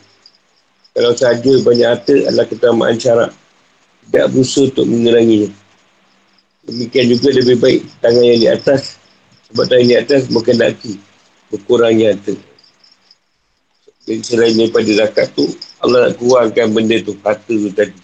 Kalau 0.90 1.14
sahaja 1.14 1.52
banyak 1.62 1.86
harta 1.86 2.14
adalah 2.26 2.46
ketamaan 2.50 2.98
syarat. 2.98 3.30
Tidak 4.10 4.26
berusaha 4.34 4.66
untuk 4.66 4.90
menguranginya. 4.90 5.54
Demikian 6.66 7.06
juga 7.14 7.28
lebih 7.30 7.56
baik 7.62 7.80
tangan 8.02 8.24
yang 8.26 8.40
di 8.42 8.48
atas 8.50 8.98
sebab 9.46 9.64
tadi 9.70 9.84
di 9.86 9.94
atas 9.94 10.26
bukan 10.34 10.58
daki. 10.58 10.92
Berkurangnya 11.54 12.18
harta. 12.18 12.34
Jadi 14.02 14.20
selain 14.26 14.58
daripada 14.58 14.90
zakat 14.98 15.30
tu, 15.38 15.46
Allah 15.78 16.10
nak 16.10 16.18
kurangkan 16.18 16.74
benda 16.74 16.98
tu, 17.06 17.14
harta 17.22 17.54
tu 17.54 17.70
tadi. 17.70 17.94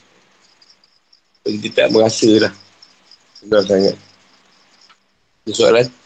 Kita 1.42 1.68
tak 1.74 1.88
merasa 1.90 2.30
lah. 2.38 2.54
Senang 3.42 3.66
sangat. 3.66 3.98
Ada 5.42 5.50
soalan? 5.58 6.03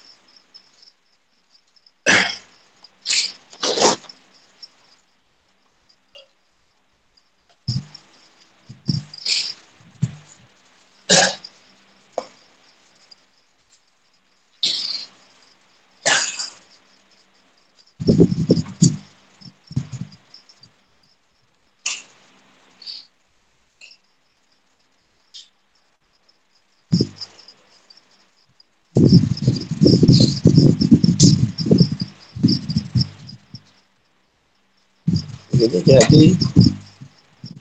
Kita 35.89 36.05
jadi 36.05 36.37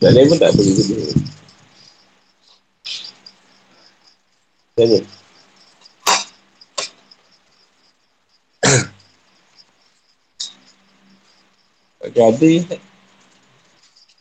Tak 0.04 0.12
lain 0.12 0.28
pun 0.28 0.36
tak 0.36 0.52
boleh 0.52 0.74
guna 0.76 1.16
Tanya. 4.76 5.00
Tak 12.04 12.20
ada 12.20 12.52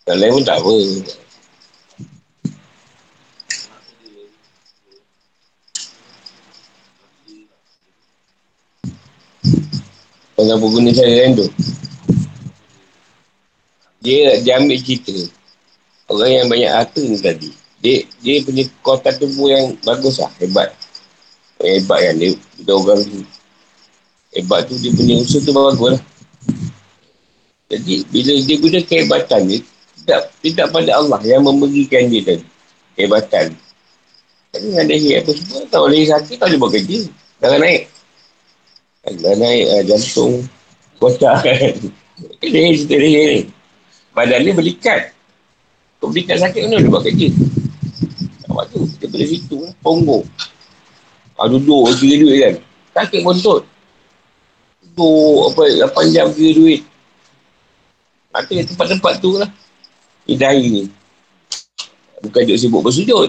Tak 0.06 0.16
lain 0.22 0.38
pun 0.38 0.44
tak 0.46 0.58
apa. 0.62 0.74
Kenapa 10.38 10.62
guna 10.70 10.94
cara 10.94 11.10
lain 11.10 11.42
tu? 11.42 11.50
Dia, 14.06 14.38
dia 14.38 14.62
ambil 14.62 14.78
cerita. 14.78 15.18
Orang 16.06 16.30
yang 16.30 16.46
banyak 16.46 16.70
harta 16.70 17.02
ni 17.02 17.18
tadi. 17.18 17.50
Dia, 17.82 18.06
dia 18.22 18.38
punya 18.46 18.62
kota 18.86 19.10
tubuh 19.18 19.50
yang 19.50 19.74
bagus 19.82 20.22
lah. 20.22 20.30
Hebat. 20.38 20.70
Yang 21.58 21.82
hebat 21.82 21.98
kan. 21.98 22.14
Dia, 22.22 22.30
dia 22.38 22.72
orang 22.78 23.02
tu. 23.02 23.20
Hebat 24.30 24.60
tu 24.70 24.78
dia 24.78 24.94
punya 24.94 25.14
usaha 25.18 25.42
tu 25.42 25.50
bagus 25.50 25.98
lah. 25.98 26.02
Jadi 27.66 28.06
bila 28.14 28.32
dia 28.46 28.56
guna 28.62 28.78
kehebatan 28.86 29.40
dia, 29.50 29.58
tidak, 29.98 30.22
tidak 30.38 30.66
pada 30.70 30.90
Allah 31.02 31.18
yang 31.26 31.42
memberikan 31.42 32.06
dia 32.06 32.22
tadi. 32.22 32.46
Kehebatan. 32.94 33.58
Tapi 34.54 34.66
ada 34.78 34.94
hit 34.94 35.14
apa 35.18 35.30
semua. 35.34 35.60
Tak 35.66 35.80
boleh 35.82 36.06
sakit, 36.06 36.36
tak 36.38 36.46
boleh 36.46 36.58
buat 36.62 36.72
kerja. 36.78 36.98
Jangan 37.42 37.58
naik. 37.58 37.82
Jangan 39.02 39.38
naik 39.42 39.64
uh, 39.66 39.82
jantung. 39.82 40.34
Kocak 41.02 41.36
kan. 41.46 41.74
Leher 42.40 42.72
cerita 42.78 42.96
leher 43.02 43.26
ni. 43.34 43.55
Badan 44.16 44.48
dia 44.48 44.56
berikat. 44.56 45.12
Kau 46.00 46.08
berikat 46.08 46.40
sakit 46.40 46.64
mana 46.64 46.80
dia 46.80 46.88
buat 46.88 47.04
kerja. 47.04 47.28
Awak 48.48 48.64
tu, 48.72 48.88
dia 48.96 49.12
boleh 49.12 49.28
situ. 49.28 49.58
Ponggok. 49.84 50.24
Ah, 51.36 51.52
duduk, 51.52 51.92
kira 52.00 52.16
duit 52.24 52.38
kan. 52.40 52.54
Sakit 52.96 53.20
kontut. 53.20 53.68
Duduk, 54.80 55.52
apa, 55.52 55.92
8 55.92 56.16
jam 56.16 56.32
kira 56.32 56.50
duit. 56.56 56.80
Maka 58.32 58.56
tempat-tempat 58.64 59.20
tu 59.20 59.36
lah. 59.36 59.52
Hidai 60.24 60.64
ni. 60.64 60.82
Bukan 62.24 62.40
duduk 62.48 62.56
sibuk 62.56 62.80
bersujud. 62.88 63.28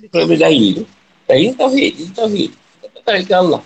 Dia 0.00 0.08
kalau 0.08 0.26
berdahi 0.32 0.80
tu. 0.80 0.84
Dahi 1.28 1.52
ni 1.52 1.54
tauhid. 1.54 1.92
Dia 1.92 2.08
tauhid. 2.16 2.50
Tak 2.80 3.02
tarik 3.04 3.24
ke 3.28 3.34
Allah. 3.36 3.60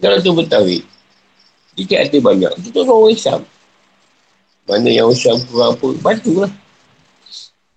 Kalau 0.00 0.16
tu 0.24 0.32
bertauhid. 0.32 0.82
Dia 1.76 2.08
ada 2.08 2.18
banyak. 2.24 2.52
Itu 2.56 2.72
tu 2.72 2.80
orang 2.88 3.12
Islam. 3.12 3.44
Mana 4.72 4.88
yang 4.88 5.12
usaha 5.12 5.36
kurang 5.52 5.76
apa, 5.76 5.86
bantu 6.00 6.48
lah. 6.48 6.52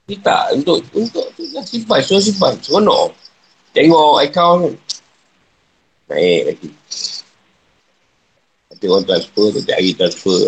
Dia 0.08 0.16
tak, 0.24 0.56
untuk, 0.56 0.80
untuk 0.96 1.28
tu 1.36 1.44
lah 1.52 1.60
simpan, 1.68 2.00
suruh 2.00 2.24
simpan, 2.24 2.56
seronok. 2.64 3.12
Tengok 3.76 4.24
account 4.24 4.72
Naik 6.08 6.42
lagi. 6.48 6.70
Nanti 8.72 8.86
orang 8.88 9.04
transfer, 9.04 9.46
nanti 9.52 9.72
hari 9.76 9.92
transfer. 9.92 10.40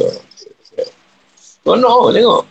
Seronok, 1.35 2.15
tengok. 2.15 2.43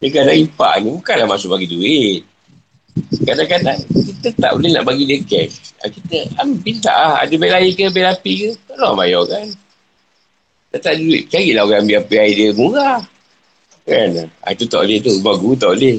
Dia 0.00 0.08
kadang 0.16 0.38
impak 0.48 0.72
ni 0.80 0.88
bukanlah 0.96 1.28
masuk 1.28 1.52
bagi 1.52 1.68
duit. 1.68 2.31
Kadang-kadang 3.22 3.78
kita 3.90 4.28
tak 4.38 4.50
boleh 4.54 4.70
nak 4.74 4.84
bagi 4.86 5.04
dia 5.06 5.18
cash. 5.22 5.74
Ah, 5.82 5.90
kita 5.90 6.30
ambil 6.42 6.76
tak 6.78 6.96
lah. 6.96 7.14
Ada 7.22 7.34
bil 7.34 7.54
air 7.54 7.72
ke, 7.74 7.84
bil 7.90 8.06
api 8.06 8.32
ke. 8.38 8.50
Tolong 8.70 8.94
bayar 8.94 9.22
kan. 9.26 9.46
Tak 10.72 10.80
tak 10.82 10.92
ada 10.96 11.02
duit. 11.02 11.22
Carilah 11.28 11.62
orang 11.66 11.84
ambil 11.84 11.96
api 12.00 12.16
air 12.16 12.34
dia 12.34 12.48
murah. 12.54 13.00
Kan? 13.82 14.30
Ha, 14.30 14.46
itu 14.54 14.64
tak 14.70 14.80
boleh 14.86 14.98
tu. 15.02 15.10
Rumah 15.20 15.34
guru 15.42 15.54
tak 15.58 15.70
boleh. 15.74 15.96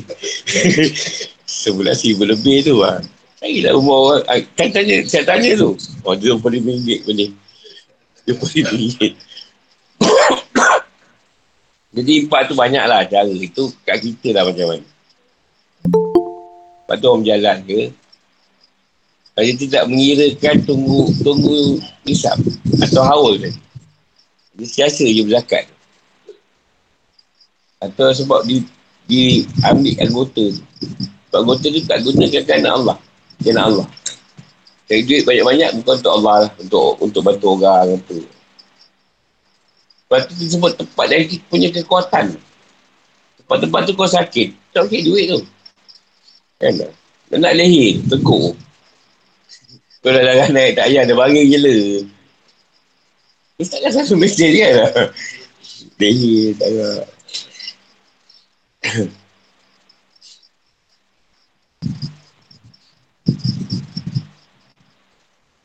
Sebelah 1.64 1.96
seribu 1.96 2.24
lebih 2.26 2.64
tu. 2.64 2.80
Ha. 2.82 3.04
Carilah 3.44 3.72
rumah 3.76 3.98
orang. 4.00 4.24
Kan 4.56 4.68
tanya, 4.72 4.96
saya 5.04 5.24
tanya 5.28 5.52
tu. 5.60 5.76
Oh, 6.08 6.16
RM20 6.16 7.04
boleh. 7.04 7.30
RM20. 8.30 9.14
Jadi 11.94 12.14
empat 12.26 12.50
tu 12.50 12.56
banyak 12.58 12.86
lah 12.88 13.06
cara. 13.06 13.30
Itu 13.30 13.70
kat 13.86 14.02
kita 14.02 14.34
lah 14.34 14.50
macam 14.50 14.66
mana. 14.74 14.93
Lepas 16.94 17.02
tu 17.02 17.10
orang 17.10 17.26
berjalan 17.26 17.58
ke. 17.66 17.82
Dia 19.34 19.54
tidak 19.58 19.84
mengirakan 19.90 20.56
tunggu 20.62 21.10
tunggu 21.26 21.82
hisap 22.06 22.38
atau 22.86 23.02
haul 23.02 23.34
tadi. 23.42 23.58
Dia 24.54 24.66
siasa 24.70 25.10
je 25.10 25.26
berzakat. 25.26 25.66
Atau 27.82 28.14
sebab 28.14 28.46
di 28.46 28.62
di 29.10 29.42
ambil 29.66 30.06
anggota 30.06 30.54
tu. 30.54 30.62
Sebab 31.34 31.40
anggota 31.42 31.66
tu 31.66 31.82
tak 31.82 31.98
gunakan 32.06 32.44
kerana 32.46 32.70
Allah. 32.78 32.98
Kerana 33.42 33.62
Allah. 33.74 33.88
Cari 34.86 35.02
duit 35.02 35.26
banyak-banyak 35.26 35.82
bukan 35.82 35.94
untuk 35.98 36.14
Allah 36.14 36.36
lah. 36.46 36.52
Untuk, 36.62 36.86
untuk 37.02 37.22
bantu 37.26 37.46
orang. 37.58 37.98
Untuk. 37.98 38.22
Lepas 38.22 40.30
tu 40.30 40.34
disebut 40.38 40.78
tempat 40.78 41.06
dari 41.10 41.42
punya 41.50 41.74
kekuatan. 41.74 42.38
Tempat-tempat 43.42 43.82
tu 43.90 43.98
kau 43.98 44.06
sakit. 44.06 44.78
Tak 44.78 44.86
okey 44.86 45.10
duit 45.10 45.34
tu. 45.34 45.42
Kan? 46.64 46.80
Dia 47.28 47.36
nak 47.36 47.54
leher, 47.60 48.00
teguk. 48.08 48.56
Kau 50.04 50.12
dah 50.12 50.24
dah 50.24 50.48
naik 50.52 50.76
tak 50.76 50.88
payah, 50.92 51.04
dia 51.08 51.16
bagi 51.16 51.48
gila. 51.48 51.78
Dia 53.60 53.64
takkan 53.68 53.92
selalu 53.92 54.16
mesej 54.28 54.52
kan? 54.60 54.74
Leher, 56.00 56.56
tak 56.60 56.70
payah. 56.72 57.04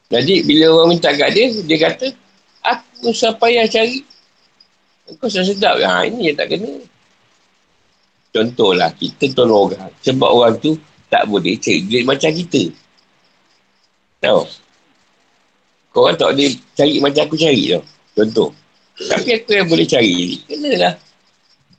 Jadi 0.08 0.34
bila 0.48 0.72
orang 0.72 0.96
minta 0.96 1.12
kat 1.12 1.36
dia, 1.36 1.52
dia 1.52 1.78
kata, 1.84 2.08
aku 2.64 3.12
usah 3.12 3.36
payah 3.36 3.68
cari. 3.68 4.00
Kau 5.20 5.28
usah 5.28 5.44
sedap. 5.44 5.76
Ha, 5.84 6.08
ini 6.08 6.32
yang 6.32 6.36
tak 6.36 6.56
kena. 6.56 6.80
Contohlah, 8.28 8.92
kita 8.94 9.32
tolong 9.32 9.72
orang. 9.72 9.90
Sebab 10.04 10.28
orang 10.28 10.54
tu 10.60 10.76
tak 11.08 11.24
boleh 11.24 11.56
cari 11.56 11.80
duit 11.88 12.04
macam 12.04 12.28
kita. 12.28 12.68
Tahu? 14.20 14.42
Kau 15.88 16.04
orang 16.04 16.18
tak 16.20 16.28
boleh 16.36 16.52
cari 16.76 16.94
macam 17.00 17.22
aku 17.24 17.36
cari 17.40 17.62
tau. 17.72 17.82
Contoh. 18.18 18.50
Tapi 18.98 19.28
aku 19.40 19.50
yang 19.54 19.68
boleh 19.70 19.86
cari. 19.88 20.42
Kenalah. 20.44 20.94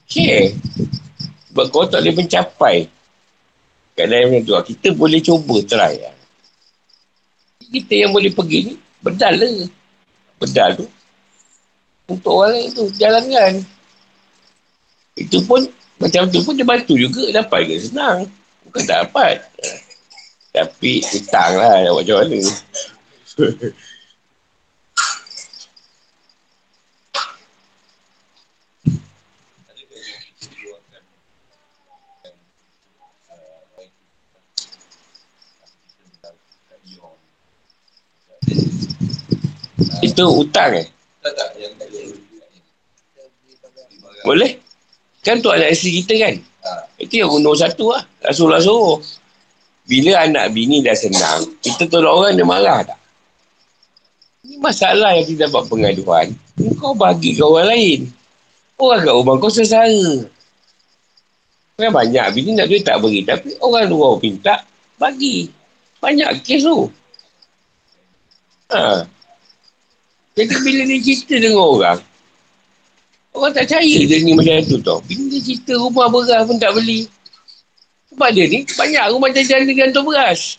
Share. 0.10 0.56
Sebab 1.52 1.66
kau 1.70 1.86
tak 1.86 2.02
boleh 2.02 2.16
mencapai. 2.18 2.78
Kadang 3.94 4.32
macam 4.32 4.42
tu. 4.48 4.74
Kita 4.74 4.88
boleh 4.96 5.20
cuba 5.22 5.56
try. 5.68 6.00
Kita 7.70 7.94
yang 7.94 8.16
boleh 8.16 8.34
pergi 8.34 8.72
ni. 8.72 8.74
Bedal 9.04 9.36
lah. 9.38 9.70
Bedal 10.42 10.70
tu. 10.80 10.88
Untuk 12.10 12.34
orang 12.34 12.58
lain 12.58 12.70
tu. 12.74 12.86
Jalankan. 12.98 13.62
Itu 15.20 15.44
pun. 15.46 15.68
Macam 16.00 16.32
tu 16.32 16.40
pun 16.48 16.56
dia 16.56 16.64
bantu 16.64 16.96
juga. 16.96 17.28
Dapat 17.30 17.68
ke 17.68 17.76
senang. 17.78 18.26
Bukan 18.64 18.84
tak 18.88 19.08
dapat. 19.08 19.44
Tapi 20.56 21.04
hutang 21.04 21.52
lah 21.60 21.84
nak 21.84 21.92
buat 21.94 22.04
macam 22.08 22.18
mana. 22.24 22.40
Itu 40.00 40.24
hutang 40.32 40.72
eh? 40.80 40.88
Boleh? 44.24 44.69
Kan 45.24 45.44
tu 45.44 45.52
anak 45.52 45.76
isteri 45.76 46.04
kita 46.04 46.14
kan? 46.20 46.34
Itu 47.00 47.24
yang 47.24 47.32
nombor 47.40 47.60
satu 47.60 47.96
lah. 47.96 48.04
Rasulullah 48.24 48.64
suruh. 48.64 49.00
Bila 49.90 50.22
anak 50.22 50.54
bini 50.54 50.86
dah 50.86 50.94
senang, 50.94 51.50
kita 51.66 51.90
tolong 51.90 52.22
orang 52.22 52.38
dia 52.38 52.46
marah 52.46 52.80
tak? 52.86 53.00
Ini 54.46 54.56
masalah 54.62 55.18
yang 55.18 55.26
kita 55.26 55.50
dapat 55.50 55.64
pengaduan. 55.66 56.28
Kau 56.78 56.94
bagi 56.94 57.34
ke 57.34 57.44
orang 57.44 57.68
lain. 57.74 58.00
Orang 58.80 59.02
kat 59.04 59.14
rumah 59.14 59.36
kau 59.42 59.52
sesara. 59.52 60.24
Kan 61.80 61.92
banyak 61.92 62.26
bini 62.36 62.56
nak 62.56 62.68
duit 62.70 62.84
tak 62.86 63.02
beri. 63.02 63.26
Tapi 63.26 63.56
orang 63.60 63.90
luar 63.90 64.20
minta, 64.20 64.64
bagi. 65.00 65.50
Banyak 66.00 66.44
kes 66.44 66.64
tu. 66.64 66.88
Ha. 68.72 69.04
Jadi 70.38 70.56
bila 70.64 70.82
dia 70.88 71.02
cerita 71.04 71.36
dengan 71.36 71.66
orang, 71.66 72.00
orang 73.34 73.54
tak 73.54 73.66
percaya 73.70 73.98
dia 74.06 74.18
ni 74.22 74.34
macam 74.34 74.58
tu 74.66 74.78
tau. 74.82 75.00
Bila 75.06 75.24
dia 75.30 75.40
cerita 75.46 75.74
rumah 75.78 76.08
beras 76.10 76.44
pun 76.50 76.58
tak 76.58 76.74
beli. 76.74 77.06
Sebab 78.10 78.30
dia 78.34 78.46
ni 78.50 78.60
banyak 78.66 79.04
rumah 79.14 79.30
jajan 79.32 79.70
dia 79.70 79.76
gantung 79.86 80.06
beras. 80.10 80.58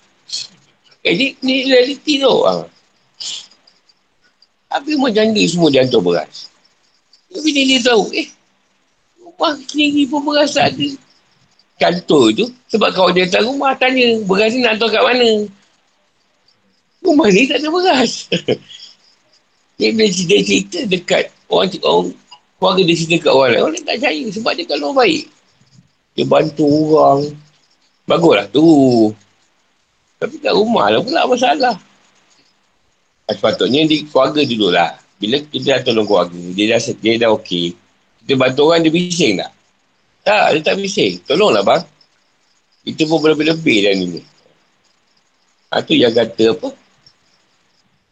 Jadi 1.02 1.34
ni 1.42 1.66
realiti 1.66 2.20
tu. 2.20 2.34
Ha. 2.46 2.52
Habis 4.70 4.94
rumah 4.94 5.10
janda 5.10 5.42
semua 5.50 5.68
dia 5.72 5.82
hantar 5.82 5.98
beras. 5.98 6.46
Tapi 7.30 7.48
dia, 7.54 7.62
dia 7.66 7.78
tahu, 7.82 8.10
eh, 8.14 8.26
rumah 9.18 9.54
sendiri 9.66 10.02
pun 10.06 10.22
beras 10.22 10.54
tak 10.54 10.74
ada. 10.74 10.88
Kantor 11.80 12.24
tu, 12.36 12.46
sebab 12.68 12.90
kau 12.92 13.08
dia 13.10 13.26
tahu 13.26 13.56
rumah 13.56 13.74
tanya, 13.78 14.18
beras 14.26 14.54
ni 14.54 14.62
nak 14.62 14.78
hantar 14.78 14.88
kat 14.94 15.02
mana? 15.02 15.30
Rumah 17.02 17.28
ni 17.32 17.42
tak 17.50 17.58
ada 17.58 17.68
beras. 17.72 18.12
dia 19.80 19.88
bila 19.96 20.06
cerita, 20.12 20.36
cerita 20.44 20.78
dekat 20.86 21.24
orang, 21.48 21.70
orang 21.82 22.08
keluarga 22.61 22.82
dia 22.84 22.92
cerita 22.92 23.16
kat 23.24 23.32
orang 23.32 23.50
lain, 23.56 23.62
orang 23.64 23.84
tak 23.88 23.96
percaya 23.96 24.24
sebab 24.28 24.52
dia 24.52 24.64
kalau 24.68 24.92
baik. 24.92 25.24
Dia 26.12 26.24
bantu 26.28 26.68
orang. 26.92 27.20
Baguslah 28.04 28.46
tu. 28.52 28.68
Tapi 30.20 30.36
kat 30.36 30.52
rumah 30.52 30.92
lah 30.92 31.00
pula 31.00 31.24
masalah. 31.24 31.80
Ah, 33.24 33.32
sepatutnya 33.32 33.88
di 33.88 34.04
keluarga 34.04 34.44
dulu 34.44 34.68
lah. 34.68 34.92
Bila 35.16 35.40
kita 35.40 35.80
dah 35.80 35.80
tolong 35.80 36.04
keluarga, 36.04 36.36
dia 36.52 36.76
dah, 36.76 36.80
dia 37.00 37.12
dah 37.16 37.30
okey. 37.40 37.72
Kita 38.20 38.36
bantu 38.36 38.61
orang, 38.68 38.84
dia 38.84 38.92
bising 38.92 39.40
tak? 39.40 39.52
Tak, 40.20 40.46
dia 40.52 40.61
tak 40.61 40.76
bising. 40.76 41.24
Tolonglah 41.24 41.64
bang. 41.64 41.82
Itu 42.84 43.08
pun 43.08 43.24
berlebih-lebih 43.24 43.76
dah 43.88 43.92
ni. 43.96 44.20
Ha, 45.72 45.80
tu 45.80 45.96
yang 45.96 46.12
kata 46.12 46.52
apa? 46.52 46.68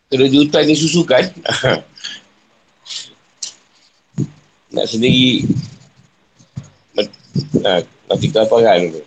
Kerujutan 0.09 0.63
ni 0.65 0.75
susukan. 0.79 1.25
Nak 4.69 4.87
sendiri 4.89 5.49
ha, 7.65 7.81
mati 8.09 8.27
kelaparan 8.29 8.93
tu. 8.93 9.03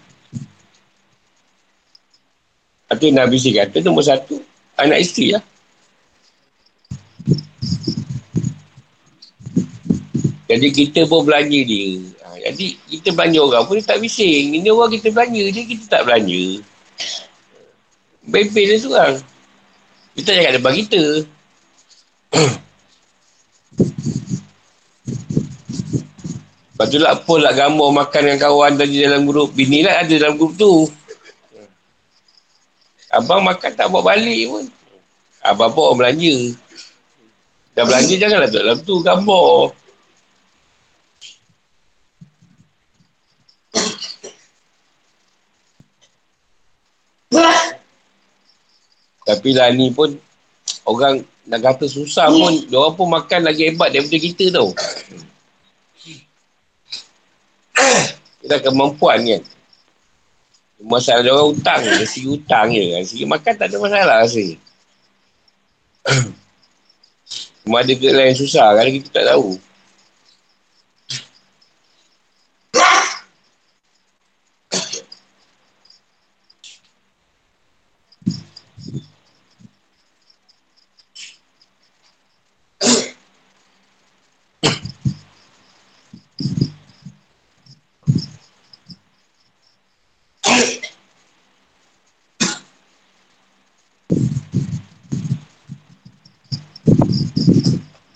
Itu 2.91 3.07
Nabi 3.15 3.37
si 3.39 3.55
kata 3.55 3.79
nombor 3.81 4.03
satu, 4.03 4.35
anak 4.75 4.99
isteri 5.01 5.37
lah. 5.37 5.43
Jadi 10.51 10.67
kita 10.75 11.07
pun 11.07 11.23
belanja 11.23 11.59
dia. 11.63 12.03
Ha, 12.27 12.51
jadi 12.51 12.65
kita 12.91 13.15
belanja 13.15 13.39
orang 13.39 13.63
pun 13.63 13.79
dia 13.79 13.87
tak 13.87 14.03
bising. 14.03 14.59
Ini 14.59 14.67
orang 14.67 14.91
kita 14.91 15.07
belanja 15.07 15.43
dia, 15.47 15.63
kita 15.63 15.85
tak 15.87 16.03
belanja. 16.03 16.43
Bebel 18.27 18.65
dia 18.67 18.77
seorang. 18.77 19.15
Kita 20.19 20.29
jangan 20.35 20.53
depan 20.59 20.73
kita. 20.75 21.03
Lepas 26.81 26.97
tu 26.97 26.97
lah 26.97 27.13
apa 27.13 27.35
lah 27.37 27.53
gambar 27.53 27.89
makan 27.93 28.21
dengan 28.25 28.39
kawan 28.41 28.73
tadi 28.73 29.05
dalam 29.05 29.29
grup. 29.29 29.53
Bini 29.53 29.85
lah 29.85 30.01
ada 30.01 30.17
dalam 30.17 30.33
grup 30.33 30.57
tu. 30.57 30.89
Abang 33.13 33.45
makan 33.45 33.69
tak 33.77 33.85
bawa 33.85 34.17
balik 34.17 34.49
pun. 34.49 34.65
Abang 35.45 35.77
bawa 35.77 35.93
belanja. 35.93 36.57
Dah 37.77 37.85
belanja 37.85 38.17
janganlah 38.17 38.49
tu 38.49 38.57
dalam 38.57 38.77
tu 38.81 38.95
gambar. 38.97 39.77
Tapi 49.29 49.49
lah 49.53 49.69
ni 49.69 49.93
pun 49.93 50.17
orang 50.89 51.21
nak 51.45 51.61
kata 51.61 51.85
susah 51.85 52.25
pun 52.25 52.65
dia 52.65 52.81
orang 52.81 52.97
pun 52.97 53.05
makan 53.05 53.45
lagi 53.45 53.69
hebat 53.69 53.93
daripada 53.93 54.17
kita 54.17 54.49
tau. 54.49 54.73
Kemampuan 58.61 59.21
kan. 59.21 59.43
Masalah 60.81 61.21
orang 61.21 61.53
hutang. 61.53 61.81
Dari 61.85 62.07
segi 62.09 62.25
hutang 62.25 62.73
je. 62.73 62.83
Segi 63.05 63.25
makan 63.29 63.53
tak 63.53 63.69
ada 63.69 63.77
masalah 63.77 64.25
rasa. 64.25 64.45
Cuma 67.61 67.85
ada 67.85 67.93
ke 67.93 68.09
lain 68.09 68.33
susah. 68.33 68.73
Kadang 68.73 68.95
kita 68.97 69.09
tak 69.13 69.25
tahu. 69.29 69.61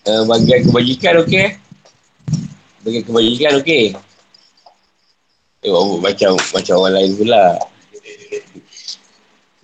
Uh, 0.05 0.21
bagian 0.29 0.69
kebajikan 0.69 1.17
okey. 1.25 1.57
Bagian 2.85 3.03
kebajikan 3.09 3.51
okey. 3.57 3.97
Tengok 5.65 5.97
macam 5.97 6.37
macam 6.37 6.75
orang 6.77 6.93
lain 6.93 7.11
pula. 7.17 7.45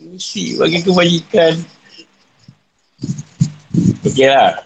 Mesti 0.02 0.58
bagi 0.58 0.82
kebajikan. 0.82 1.54
Okey 4.02 4.26
lah. 4.26 4.66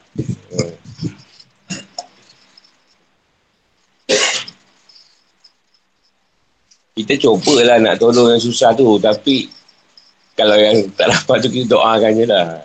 Kita 6.95 7.13
cubalah 7.19 7.83
nak 7.83 7.99
tolong 7.99 8.31
yang 8.31 8.39
susah 8.39 8.71
tu. 8.71 8.95
Tapi 8.95 9.51
kalau 10.39 10.55
yang 10.55 10.87
tak 10.95 11.11
dapat 11.11 11.43
tu 11.43 11.51
kita 11.51 11.75
doakan 11.75 12.15
je 12.15 12.25
lah. 12.31 12.63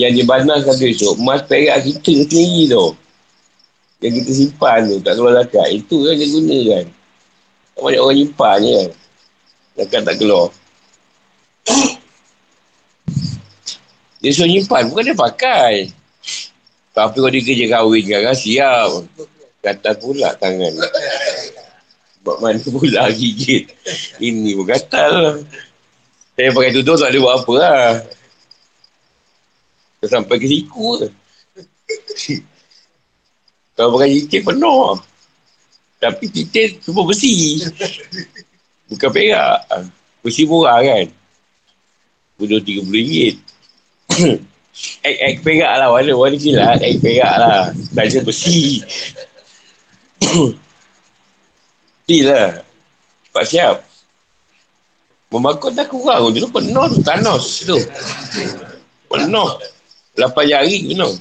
Yang 0.00 0.24
dibanangkan 0.24 0.72
tu 0.80 0.88
esok, 0.88 1.20
emas 1.20 1.44
perak 1.44 1.84
kita 1.84 2.24
sendiri 2.24 2.72
tu. 2.72 2.96
Yang 4.00 4.12
kita 4.24 4.30
simpan 4.32 4.88
tu, 4.88 4.96
tak 5.04 5.12
keluar 5.20 5.36
zakat. 5.44 5.68
Itu 5.76 6.08
yang 6.08 6.16
dia 6.16 6.32
gunakan. 6.32 6.84
Tak 7.76 7.80
banyak 7.84 8.00
orang 8.00 8.16
simpan 8.16 8.56
je 8.64 8.72
kan. 8.72 8.88
Zakat 9.76 10.00
tak 10.08 10.16
keluar. 10.16 10.48
Dia 14.20 14.36
suruh 14.36 14.52
simpan, 14.52 14.84
bukan 14.92 15.12
dia 15.12 15.16
pakai. 15.16 15.88
Tapi 16.92 17.16
kalau 17.16 17.32
dia 17.32 17.40
kerja 17.40 17.66
kahwin 17.72 18.04
kan, 18.04 18.36
siap. 18.36 19.08
Kata 19.64 19.96
pula 19.96 20.36
tangan. 20.36 20.76
Buat 22.20 22.36
mana 22.44 22.60
pula 22.60 23.08
gigit. 23.16 23.72
Ini 24.20 24.60
pun 24.60 24.68
gatal. 24.68 25.40
Saya 26.36 26.52
pakai 26.52 26.72
tudung 26.76 27.00
tak 27.00 27.16
boleh 27.16 27.20
buat 27.24 27.34
apa 27.40 27.54
lah. 27.56 27.84
Sampai 30.08 30.40
ke 30.40 30.48
siku 30.48 30.96
ke. 30.96 31.08
Kalau 33.76 33.96
pakai 33.96 34.12
cincin 34.16 34.44
penuh. 34.44 34.96
Tapi 36.00 36.24
cincin 36.32 36.80
semua 36.80 37.04
besi. 37.04 37.60
Bukan 38.88 39.10
perak. 39.12 39.58
Besi 40.24 40.44
murah 40.48 40.80
kan. 40.80 41.08
Bunuh 42.40 42.60
RM30. 42.60 43.36
Ek-ek 45.04 45.44
perak 45.44 45.72
lah. 45.80 45.88
Warna 45.92 46.12
warna 46.16 46.36
kilat. 46.36 46.80
Ek 46.80 47.00
perak 47.00 47.34
lah. 47.40 47.72
Tanya 47.92 48.20
besi. 48.24 48.84
Mesti 52.10 52.26
lah. 52.26 52.60
Cepat 53.30 53.44
siap. 53.46 53.76
Memakut 55.30 55.72
dah 55.78 55.86
kurang. 55.86 56.34
Dulu 56.34 56.48
penuh 56.50 56.84
tu. 56.90 56.98
Thanos 57.06 57.62
tu. 57.62 57.78
Penuh. 59.06 59.50
Lapan 60.20 60.44
jari 60.52 60.76
penuh. 60.84 61.16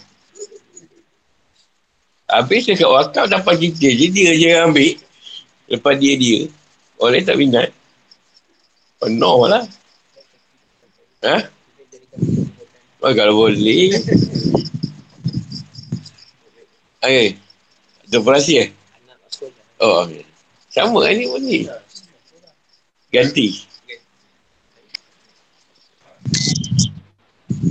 Habis 2.30 2.68
dia 2.68 2.76
kat 2.78 2.90
wakaf 2.92 3.26
dapat 3.32 3.56
cincin. 3.58 3.96
Jadi 3.96 4.06
dia 4.12 4.32
je 4.36 4.50
ambil. 4.60 4.94
Lepas 5.72 5.96
dia 5.98 6.14
dia. 6.20 6.52
Orang 7.00 7.16
lain 7.16 7.24
tak 7.26 7.38
minat. 7.40 7.70
Penuh 9.00 9.48
lah. 9.48 9.64
Ha? 11.24 11.38
Oh, 13.00 13.12
kalau 13.16 13.48
boleh. 13.48 13.96
Okay. 17.00 17.40
Dekorasi 18.12 18.68
eh? 18.68 18.70
Oh, 19.80 20.04
okay. 20.04 20.28
Sama 20.70 21.08
ni 21.16 21.26
pun 21.26 21.42
ni. 21.42 21.64
Ganti. 23.10 23.64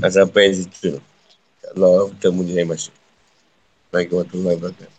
Sampai 0.08 0.56
situ. 0.56 0.98
Allah 1.86 2.10
bertemu 2.10 2.40
dia 2.42 2.64
masuk. 2.66 2.94
Baik 3.94 4.10
warahmatullahi 4.10 4.56
wabarakatuh. 4.58 4.97